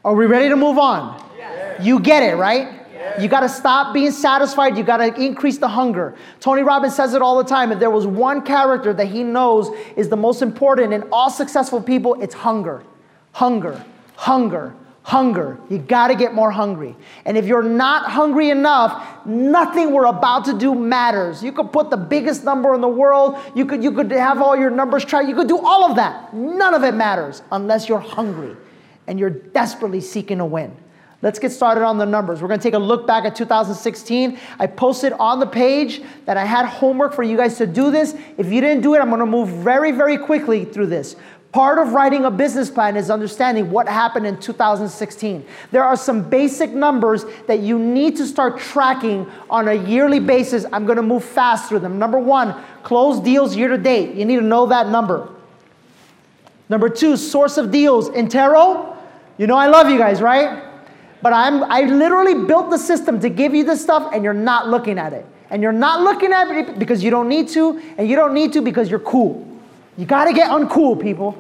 Are 0.06 0.14
we 0.14 0.26
ready 0.26 0.50
to 0.50 0.58
move 0.58 0.78
on? 0.78 1.24
Yes. 1.38 1.86
You 1.86 2.00
get 2.00 2.24
it, 2.24 2.36
right? 2.36 2.68
Yes. 2.92 3.22
You 3.22 3.30
got 3.30 3.40
to 3.40 3.50
stop 3.50 3.94
being 3.94 4.12
satisfied. 4.12 4.78
You 4.78 4.84
got 4.84 4.98
to 4.98 5.14
increase 5.16 5.58
the 5.58 5.68
hunger. 5.68 6.16
Tony 6.42 6.62
Robbins 6.62 6.94
says 6.94 7.14
it 7.14 7.22
all 7.22 7.38
the 7.38 7.46
time. 7.46 7.72
If 7.72 7.80
there 7.80 7.90
was 7.90 8.06
one 8.06 8.42
character 8.42 8.94
that 8.94 9.06
he 9.06 9.24
knows 9.24 9.70
is 9.96 10.10
the 10.10 10.18
most 10.18 10.42
important 10.42 10.92
in 10.92 11.04
all 11.04 11.30
successful 11.30 11.82
people, 11.82 12.22
it's 12.22 12.36
hunger. 12.36 12.84
Hunger, 13.32 13.84
hunger, 14.18 14.76
hunger. 15.04 15.58
You 15.70 15.78
got 15.78 16.10
to 16.10 16.16
get 16.16 16.34
more 16.34 16.52
hungry. 16.52 16.98
And 17.24 17.38
if 17.38 17.46
you're 17.46 17.64
not 17.64 18.12
hungry 18.12 18.50
enough, 18.50 19.26
nothing 19.26 19.94
we're 19.94 20.08
about 20.08 20.44
to 20.46 20.54
do 20.54 20.76
matters. 20.76 21.42
You 21.42 21.54
could 21.54 21.72
put 21.72 21.90
the 21.90 21.98
biggest 21.98 22.44
number 22.44 22.76
in 22.76 22.82
the 22.82 22.90
world, 22.90 23.38
you 23.56 23.66
could, 23.66 23.82
you 23.82 23.94
could 23.94 24.12
have 24.12 24.42
all 24.42 24.58
your 24.58 24.70
numbers 24.70 25.06
tried, 25.06 25.30
you 25.30 25.36
could 25.36 25.48
do 25.48 25.60
all 25.60 25.90
of 25.90 25.96
that. 25.96 26.34
None 26.34 26.74
of 26.74 26.84
it 26.84 26.94
matters 26.94 27.42
unless 27.52 27.88
you're 27.88 28.00
hungry 28.00 28.58
and 29.08 29.20
you're 29.20 29.30
desperately 29.30 30.02
seeking 30.02 30.40
a 30.40 30.46
win. 30.46 30.76
Let's 31.24 31.40
get 31.40 31.54
started 31.54 31.86
on 31.86 31.98
the 31.98 32.06
numbers. 32.06 32.42
We're 32.42 32.50
gonna 32.50 32.62
take 32.62 32.74
a 32.74 32.80
look 32.80 33.08
back 33.08 33.24
at 33.24 33.34
2016. 33.34 34.38
I 34.60 34.68
posted 34.68 35.14
on 35.14 35.40
the 35.40 35.48
page 35.48 36.02
that 36.26 36.36
I 36.36 36.44
had 36.44 36.66
homework 36.66 37.14
for 37.14 37.24
you 37.24 37.38
guys 37.38 37.58
to 37.60 37.66
do 37.66 37.92
this. 37.92 38.14
If 38.38 38.52
you 38.52 38.60
didn't 38.60 38.84
do 38.84 38.94
it, 38.94 39.00
I'm 39.00 39.10
gonna 39.10 39.26
move 39.26 39.48
very, 39.48 39.94
very 39.94 40.18
quickly 40.18 40.66
through 40.66 40.88
this. 40.88 41.16
Part 41.54 41.78
of 41.78 41.94
writing 41.94 42.26
a 42.26 42.32
business 42.32 42.70
plan 42.70 42.98
is 42.98 43.10
understanding 43.10 43.72
what 43.72 43.88
happened 43.88 44.28
in 44.28 44.38
2016. 44.38 45.46
There 45.72 45.84
are 45.84 45.96
some 45.96 46.28
basic 46.30 46.72
numbers 46.72 47.26
that 47.48 47.60
you 47.60 47.80
need 47.80 48.18
to 48.18 48.26
start 48.26 48.60
tracking 48.60 49.26
on 49.50 49.70
a 49.70 49.76
yearly 49.76 50.20
basis. 50.20 50.66
I'm 50.74 50.86
gonna 50.86 51.04
move 51.04 51.24
fast 51.24 51.70
through 51.70 51.80
them. 51.80 51.98
Number 51.98 52.20
one, 52.20 52.54
closed 52.84 53.24
deals 53.24 53.56
year 53.56 53.70
to 53.70 53.78
date. 53.78 54.16
You 54.16 54.26
need 54.26 54.38
to 54.38 54.42
know 54.42 54.66
that 54.66 54.90
number. 54.90 55.30
Number 56.68 56.90
two, 56.90 57.16
source 57.16 57.58
of 57.58 57.72
deals. 57.72 58.10
Intero, 58.10 58.93
you 59.44 59.48
know 59.48 59.58
I 59.58 59.68
love 59.68 59.90
you 59.90 59.98
guys, 59.98 60.22
right? 60.22 60.64
But 61.22 61.34
I'm, 61.34 61.66
I 61.66 61.82
literally 61.82 62.46
built 62.46 62.70
the 62.70 62.78
system 62.78 63.20
to 63.20 63.28
give 63.28 63.54
you 63.54 63.66
this 63.66 63.84
stuff 63.84 64.14
and 64.14 64.24
you're 64.24 64.34
not 64.34 64.70
looking 64.70 64.98
at 64.98 65.12
it. 65.12 65.26
And 65.50 65.62
you're 65.62 65.74
not 65.74 66.00
looking 66.00 66.32
at 66.32 66.48
it 66.48 66.80
because 66.80 67.04
you 67.04 67.12
don't 67.12 67.28
need 67.28 67.50
to, 67.50 67.78
and 67.98 68.08
you 68.08 68.16
don't 68.16 68.34
need 68.34 68.54
to 68.54 68.62
because 68.62 68.90
you're 68.90 69.02
cool. 69.02 69.46
You 69.98 70.06
got 70.06 70.26
to 70.26 70.34
get 70.34 70.50
uncool, 70.50 71.02
people. 71.02 71.38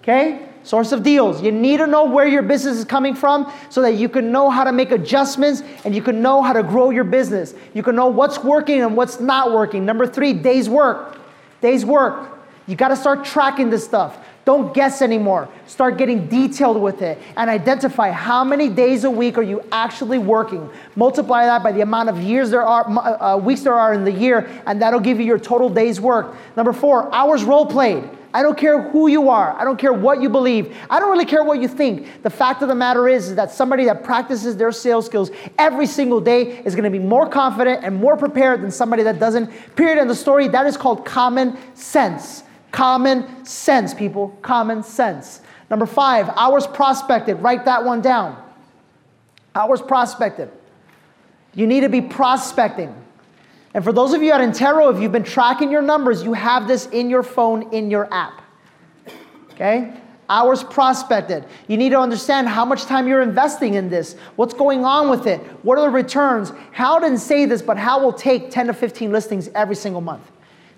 Okay? 0.00 0.48
Source 0.64 0.90
of 0.90 1.04
deals. 1.04 1.40
You 1.40 1.52
need 1.52 1.76
to 1.76 1.86
know 1.86 2.06
where 2.06 2.26
your 2.26 2.42
business 2.42 2.76
is 2.76 2.84
coming 2.84 3.14
from 3.14 3.52
so 3.70 3.80
that 3.82 3.94
you 3.94 4.08
can 4.08 4.32
know 4.32 4.50
how 4.50 4.64
to 4.64 4.72
make 4.72 4.90
adjustments 4.90 5.62
and 5.84 5.94
you 5.94 6.02
can 6.02 6.20
know 6.20 6.42
how 6.42 6.54
to 6.54 6.64
grow 6.64 6.90
your 6.90 7.04
business. 7.04 7.54
You 7.72 7.84
can 7.84 7.94
know 7.94 8.08
what's 8.08 8.42
working 8.42 8.82
and 8.82 8.96
what's 8.96 9.20
not 9.20 9.52
working. 9.52 9.86
Number 9.86 10.08
three, 10.08 10.32
days 10.32 10.68
work. 10.68 11.20
Days 11.60 11.84
work. 11.84 12.36
You 12.66 12.74
got 12.74 12.88
to 12.88 12.96
start 12.96 13.24
tracking 13.24 13.70
this 13.70 13.84
stuff. 13.84 14.18
Don't 14.44 14.74
guess 14.74 15.00
anymore. 15.00 15.48
Start 15.66 15.96
getting 15.96 16.26
detailed 16.26 16.80
with 16.80 17.00
it 17.00 17.18
and 17.36 17.48
identify 17.48 18.10
how 18.10 18.44
many 18.44 18.68
days 18.68 19.04
a 19.04 19.10
week 19.10 19.38
are 19.38 19.42
you 19.42 19.62
actually 19.72 20.18
working. 20.18 20.68
Multiply 20.96 21.46
that 21.46 21.62
by 21.62 21.72
the 21.72 21.80
amount 21.80 22.10
of 22.10 22.20
years 22.20 22.50
there 22.50 22.62
are, 22.62 22.86
uh, 22.86 23.34
uh, 23.34 23.38
weeks 23.38 23.62
there 23.62 23.74
are 23.74 23.94
in 23.94 24.04
the 24.04 24.12
year, 24.12 24.48
and 24.66 24.82
that'll 24.82 25.00
give 25.00 25.18
you 25.18 25.24
your 25.24 25.38
total 25.38 25.70
day's 25.70 25.98
work. 25.98 26.36
Number 26.56 26.74
four, 26.74 27.12
hours 27.14 27.42
role 27.42 27.64
played. 27.64 28.04
I 28.34 28.42
don't 28.42 28.58
care 28.58 28.82
who 28.90 29.06
you 29.06 29.30
are. 29.30 29.56
I 29.58 29.62
don't 29.62 29.78
care 29.78 29.92
what 29.92 30.20
you 30.20 30.28
believe. 30.28 30.76
I 30.90 30.98
don't 30.98 31.10
really 31.10 31.24
care 31.24 31.44
what 31.44 31.60
you 31.60 31.68
think. 31.68 32.22
The 32.24 32.30
fact 32.30 32.62
of 32.62 32.68
the 32.68 32.74
matter 32.74 33.08
is, 33.08 33.28
is 33.28 33.36
that 33.36 33.52
somebody 33.52 33.84
that 33.84 34.02
practices 34.02 34.56
their 34.56 34.72
sales 34.72 35.06
skills 35.06 35.30
every 35.56 35.86
single 35.86 36.20
day 36.20 36.58
is 36.64 36.74
going 36.74 36.84
to 36.84 36.90
be 36.90 36.98
more 36.98 37.28
confident 37.28 37.84
and 37.84 37.94
more 37.94 38.16
prepared 38.16 38.60
than 38.60 38.72
somebody 38.72 39.04
that 39.04 39.20
doesn't. 39.20 39.50
Period. 39.76 39.98
In 39.98 40.08
the 40.08 40.16
story, 40.16 40.48
that 40.48 40.66
is 40.66 40.76
called 40.76 41.06
common 41.06 41.56
sense. 41.74 42.42
Common 42.74 43.46
sense, 43.46 43.94
people. 43.94 44.36
Common 44.42 44.82
sense. 44.82 45.42
Number 45.70 45.86
five, 45.86 46.28
hours 46.30 46.66
prospected. 46.66 47.36
Write 47.36 47.66
that 47.66 47.84
one 47.84 48.02
down. 48.02 48.36
Hours 49.54 49.80
prospected. 49.80 50.50
You 51.54 51.68
need 51.68 51.82
to 51.82 51.88
be 51.88 52.00
prospecting. 52.00 52.92
And 53.74 53.84
for 53.84 53.92
those 53.92 54.12
of 54.12 54.24
you 54.24 54.32
at 54.32 54.40
Intero, 54.40 54.92
if 54.92 55.00
you've 55.00 55.12
been 55.12 55.22
tracking 55.22 55.70
your 55.70 55.82
numbers, 55.82 56.24
you 56.24 56.32
have 56.32 56.66
this 56.66 56.86
in 56.86 57.08
your 57.08 57.22
phone, 57.22 57.72
in 57.72 57.92
your 57.92 58.12
app. 58.12 58.42
Okay? 59.52 59.94
Hours 60.28 60.64
prospected. 60.64 61.44
You 61.68 61.76
need 61.76 61.90
to 61.90 62.00
understand 62.00 62.48
how 62.48 62.64
much 62.64 62.86
time 62.86 63.06
you're 63.06 63.22
investing 63.22 63.74
in 63.74 63.88
this. 63.88 64.16
What's 64.34 64.54
going 64.54 64.84
on 64.84 65.08
with 65.08 65.28
it? 65.28 65.38
What 65.62 65.78
are 65.78 65.82
the 65.82 65.90
returns? 65.90 66.52
Hal 66.72 66.98
didn't 66.98 67.18
say 67.18 67.46
this, 67.46 67.62
but 67.62 67.76
Hal 67.76 68.00
will 68.00 68.12
take 68.12 68.50
10 68.50 68.66
to 68.66 68.74
15 68.74 69.12
listings 69.12 69.48
every 69.54 69.76
single 69.76 70.00
month. 70.00 70.28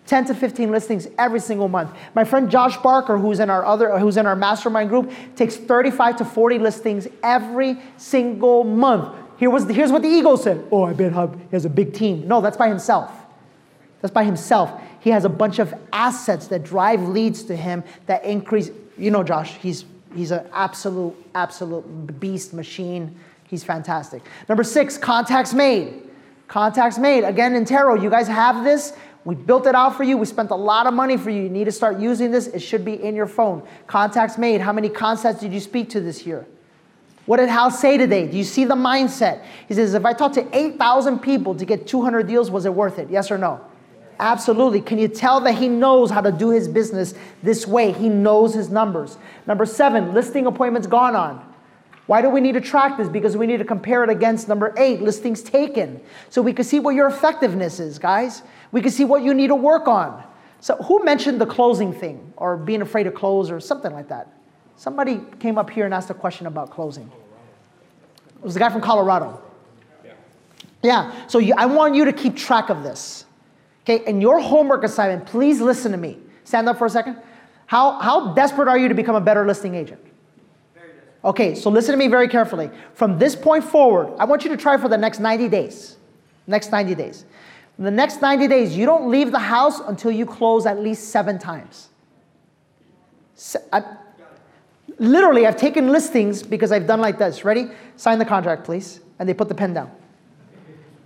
10 0.06 0.26
to 0.26 0.34
15 0.34 0.70
listings 0.70 1.08
every 1.18 1.40
single 1.40 1.68
month. 1.68 1.90
My 2.14 2.24
friend 2.24 2.50
Josh 2.50 2.76
Barker, 2.78 3.18
who's 3.18 3.40
in 3.40 3.50
our 3.50 3.64
other, 3.64 3.98
who's 3.98 4.16
in 4.16 4.26
our 4.26 4.36
mastermind 4.36 4.88
group, 4.88 5.12
takes 5.34 5.56
35 5.56 6.16
to 6.16 6.24
40 6.24 6.58
listings 6.58 7.08
every 7.22 7.76
single 7.96 8.64
month. 8.64 9.14
Here 9.38 9.50
was, 9.50 9.68
here's 9.68 9.92
what 9.92 10.02
the 10.02 10.08
ego 10.08 10.36
said. 10.36 10.64
Oh, 10.70 10.84
I 10.84 10.92
bet 10.92 11.12
Hub 11.12 11.38
has 11.50 11.64
a 11.64 11.70
big 11.70 11.92
team. 11.92 12.26
No, 12.26 12.40
that's 12.40 12.56
by 12.56 12.68
himself. 12.68 13.12
That's 14.00 14.12
by 14.12 14.24
himself. 14.24 14.80
He 15.00 15.10
has 15.10 15.24
a 15.24 15.28
bunch 15.28 15.58
of 15.58 15.74
assets 15.92 16.48
that 16.48 16.64
drive 16.64 17.02
leads 17.08 17.44
to 17.44 17.56
him 17.56 17.84
that 18.06 18.24
increase. 18.24 18.70
You 18.96 19.10
know, 19.10 19.22
Josh, 19.22 19.54
he's, 19.56 19.84
he's 20.14 20.30
an 20.30 20.46
absolute, 20.52 21.14
absolute 21.34 22.18
beast 22.18 22.54
machine. 22.54 23.14
He's 23.48 23.62
fantastic. 23.62 24.22
Number 24.48 24.64
six, 24.64 24.96
contacts 24.96 25.52
made. 25.52 26.02
Contacts 26.48 26.98
made. 26.98 27.24
Again, 27.24 27.52
Intero, 27.52 28.00
you 28.00 28.08
guys 28.08 28.28
have 28.28 28.64
this. 28.64 28.92
We 29.26 29.34
built 29.34 29.66
it 29.66 29.74
out 29.74 29.96
for 29.96 30.04
you. 30.04 30.16
We 30.16 30.24
spent 30.24 30.52
a 30.52 30.54
lot 30.54 30.86
of 30.86 30.94
money 30.94 31.16
for 31.16 31.30
you. 31.30 31.42
You 31.42 31.48
need 31.48 31.64
to 31.64 31.72
start 31.72 31.98
using 31.98 32.30
this. 32.30 32.46
It 32.46 32.60
should 32.60 32.84
be 32.84 33.02
in 33.02 33.16
your 33.16 33.26
phone. 33.26 33.66
Contacts 33.88 34.38
made. 34.38 34.60
How 34.60 34.72
many 34.72 34.88
contacts 34.88 35.40
did 35.40 35.52
you 35.52 35.58
speak 35.58 35.90
to 35.90 36.00
this 36.00 36.24
year? 36.24 36.46
What 37.26 37.38
did 37.38 37.48
Hal 37.48 37.72
say 37.72 37.98
today? 37.98 38.28
Do 38.28 38.36
you 38.36 38.44
see 38.44 38.64
the 38.64 38.76
mindset? 38.76 39.42
He 39.66 39.74
says, 39.74 39.94
if 39.94 40.04
I 40.04 40.12
talk 40.12 40.32
to 40.34 40.56
8,000 40.56 41.18
people 41.18 41.56
to 41.56 41.64
get 41.64 41.88
200 41.88 42.28
deals, 42.28 42.52
was 42.52 42.66
it 42.66 42.72
worth 42.72 43.00
it? 43.00 43.10
Yes 43.10 43.32
or 43.32 43.36
no? 43.36 43.60
Absolutely. 44.20 44.80
Can 44.80 44.96
you 44.96 45.08
tell 45.08 45.40
that 45.40 45.56
he 45.56 45.68
knows 45.68 46.08
how 46.08 46.20
to 46.20 46.30
do 46.30 46.50
his 46.50 46.68
business 46.68 47.14
this 47.42 47.66
way? 47.66 47.90
He 47.90 48.08
knows 48.08 48.54
his 48.54 48.70
numbers. 48.70 49.18
Number 49.44 49.66
seven, 49.66 50.14
listing 50.14 50.46
appointments 50.46 50.86
gone 50.86 51.16
on. 51.16 51.52
Why 52.06 52.22
do 52.22 52.30
we 52.30 52.40
need 52.40 52.52
to 52.52 52.60
track 52.60 52.96
this? 52.96 53.08
Because 53.08 53.36
we 53.36 53.48
need 53.48 53.56
to 53.56 53.64
compare 53.64 54.04
it 54.04 54.10
against 54.10 54.46
number 54.46 54.72
eight, 54.76 55.02
listings 55.02 55.42
taken. 55.42 56.00
So 56.30 56.40
we 56.40 56.52
can 56.52 56.64
see 56.64 56.78
what 56.78 56.94
your 56.94 57.08
effectiveness 57.08 57.80
is, 57.80 57.98
guys. 57.98 58.42
We 58.72 58.80
can 58.80 58.90
see 58.90 59.04
what 59.04 59.22
you 59.22 59.34
need 59.34 59.48
to 59.48 59.54
work 59.54 59.88
on. 59.88 60.22
So, 60.60 60.76
who 60.76 61.04
mentioned 61.04 61.40
the 61.40 61.46
closing 61.46 61.92
thing 61.92 62.32
or 62.36 62.56
being 62.56 62.82
afraid 62.82 63.04
to 63.04 63.10
close 63.10 63.50
or 63.50 63.60
something 63.60 63.92
like 63.92 64.08
that? 64.08 64.32
Somebody 64.76 65.20
came 65.38 65.58
up 65.58 65.70
here 65.70 65.84
and 65.84 65.94
asked 65.94 66.10
a 66.10 66.14
question 66.14 66.46
about 66.46 66.70
closing. 66.70 67.10
It 68.36 68.42
was 68.42 68.54
the 68.54 68.60
guy 68.60 68.70
from 68.70 68.80
Colorado. 68.80 69.42
Yeah, 70.82 71.26
so 71.26 71.38
you, 71.38 71.54
I 71.56 71.66
want 71.66 71.94
you 71.94 72.04
to 72.04 72.12
keep 72.12 72.36
track 72.36 72.68
of 72.68 72.82
this. 72.82 73.24
Okay, 73.82 74.04
and 74.06 74.20
your 74.20 74.40
homework 74.40 74.84
assignment, 74.84 75.26
please 75.26 75.60
listen 75.60 75.92
to 75.92 75.98
me. 75.98 76.18
Stand 76.44 76.68
up 76.68 76.78
for 76.78 76.86
a 76.86 76.90
second. 76.90 77.16
How, 77.66 77.98
how 78.00 78.34
desperate 78.34 78.68
are 78.68 78.78
you 78.78 78.88
to 78.88 78.94
become 78.94 79.16
a 79.16 79.20
better 79.20 79.46
listing 79.46 79.74
agent? 79.74 80.00
Okay, 81.24 81.56
so 81.56 81.70
listen 81.70 81.92
to 81.92 81.96
me 81.96 82.06
very 82.06 82.28
carefully. 82.28 82.70
From 82.94 83.18
this 83.18 83.34
point 83.34 83.64
forward, 83.64 84.14
I 84.18 84.24
want 84.24 84.44
you 84.44 84.50
to 84.50 84.56
try 84.56 84.76
for 84.76 84.88
the 84.88 84.96
next 84.96 85.18
90 85.18 85.48
days. 85.48 85.96
Next 86.46 86.70
90 86.70 86.94
days. 86.94 87.24
The 87.78 87.90
next 87.90 88.22
90 88.22 88.48
days, 88.48 88.76
you 88.76 88.86
don't 88.86 89.10
leave 89.10 89.30
the 89.30 89.38
house 89.38 89.80
until 89.80 90.10
you 90.10 90.24
close 90.24 90.64
at 90.64 90.80
least 90.80 91.08
seven 91.10 91.38
times. 91.38 91.88
I, 93.70 93.84
literally, 94.98 95.46
I've 95.46 95.58
taken 95.58 95.92
listings 95.92 96.42
because 96.42 96.72
I've 96.72 96.86
done 96.86 97.00
like 97.00 97.18
this. 97.18 97.44
Ready? 97.44 97.68
Sign 97.96 98.18
the 98.18 98.24
contract, 98.24 98.64
please. 98.64 99.00
And 99.18 99.28
they 99.28 99.34
put 99.34 99.48
the 99.48 99.54
pen 99.54 99.74
down. 99.74 99.90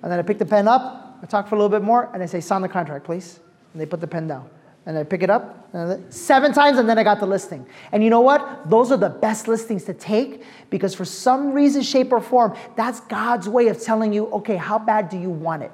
And 0.03 0.13
then 0.13 0.19
I 0.19 0.23
pick 0.23 0.39
the 0.39 0.47
pen 0.47 0.69
up, 0.69 1.19
I 1.23 1.27
talk 1.27 1.49
for 1.49 1.57
a 1.57 1.59
little 1.59 1.69
bit 1.69 1.85
more, 1.85 2.09
and 2.15 2.23
I 2.23 2.27
say, 2.27 2.41
sign 2.41 2.63
the 2.63 2.69
contract, 2.69 3.05
please. 3.05 3.41
And 3.73 3.81
they 3.81 3.87
put 3.87 4.01
the 4.01 4.07
pen 4.07 4.29
down. 4.29 4.49
And 4.87 4.97
I 4.97 5.05
pick 5.05 5.23
it 5.23 5.29
up 5.29 5.69
seven 6.09 6.53
times, 6.53 6.79
and 6.79 6.89
then 6.89 6.99
I 6.99 7.05
got 7.05 7.21
the 7.21 7.27
listing. 7.27 7.67
And 7.93 8.03
you 8.03 8.11
know 8.11 8.23
what? 8.23 8.71
Those 8.71 8.91
are 8.91 8.97
the 8.97 9.11
best 9.11 9.47
listings 9.47 9.85
to 9.85 9.95
take 9.95 10.43
because 10.71 10.95
for 10.95 11.05
some 11.05 11.53
reason, 11.53 11.83
shape, 11.83 12.13
or 12.13 12.21
form, 12.21 12.57
that's 12.77 13.01
God's 13.01 13.49
way 13.49 13.69
of 13.69 13.81
telling 13.81 14.13
you, 14.13 14.27
okay, 14.29 14.57
how 14.57 14.79
bad 14.79 15.09
do 15.09 15.19
you 15.19 15.31
want 15.31 15.63
it? 15.63 15.73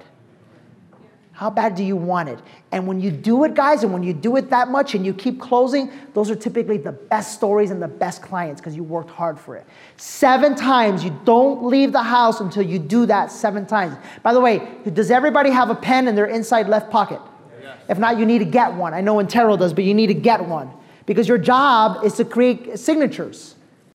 How 1.36 1.50
bad 1.50 1.74
do 1.74 1.84
you 1.84 1.96
want 1.96 2.30
it? 2.30 2.38
And 2.72 2.86
when 2.86 2.98
you 2.98 3.10
do 3.10 3.44
it, 3.44 3.52
guys, 3.52 3.82
and 3.82 3.92
when 3.92 4.02
you 4.02 4.14
do 4.14 4.36
it 4.36 4.48
that 4.48 4.68
much 4.68 4.94
and 4.94 5.04
you 5.04 5.12
keep 5.12 5.38
closing, 5.38 5.92
those 6.14 6.30
are 6.30 6.34
typically 6.34 6.78
the 6.78 6.92
best 6.92 7.34
stories 7.34 7.70
and 7.70 7.82
the 7.82 7.88
best 7.88 8.22
clients 8.22 8.58
because 8.58 8.74
you 8.74 8.82
worked 8.82 9.10
hard 9.10 9.38
for 9.38 9.54
it. 9.54 9.66
Seven 9.98 10.54
times, 10.54 11.04
you 11.04 11.14
don't 11.26 11.62
leave 11.62 11.92
the 11.92 12.02
house 12.02 12.40
until 12.40 12.62
you 12.62 12.78
do 12.78 13.04
that 13.04 13.30
seven 13.30 13.66
times. 13.66 13.98
By 14.22 14.32
the 14.32 14.40
way, 14.40 14.66
does 14.94 15.10
everybody 15.10 15.50
have 15.50 15.68
a 15.68 15.74
pen 15.74 16.08
in 16.08 16.14
their 16.14 16.24
inside 16.24 16.70
left 16.70 16.90
pocket? 16.90 17.20
Yes. 17.60 17.76
If 17.90 17.98
not, 17.98 18.18
you 18.18 18.24
need 18.24 18.38
to 18.38 18.46
get 18.46 18.72
one. 18.72 18.94
I 18.94 19.02
know 19.02 19.16
Intero 19.16 19.58
does, 19.58 19.74
but 19.74 19.84
you 19.84 19.92
need 19.92 20.06
to 20.06 20.14
get 20.14 20.42
one 20.42 20.70
because 21.04 21.28
your 21.28 21.36
job 21.36 22.02
is 22.02 22.14
to 22.14 22.24
create 22.24 22.78
signatures. 22.78 23.55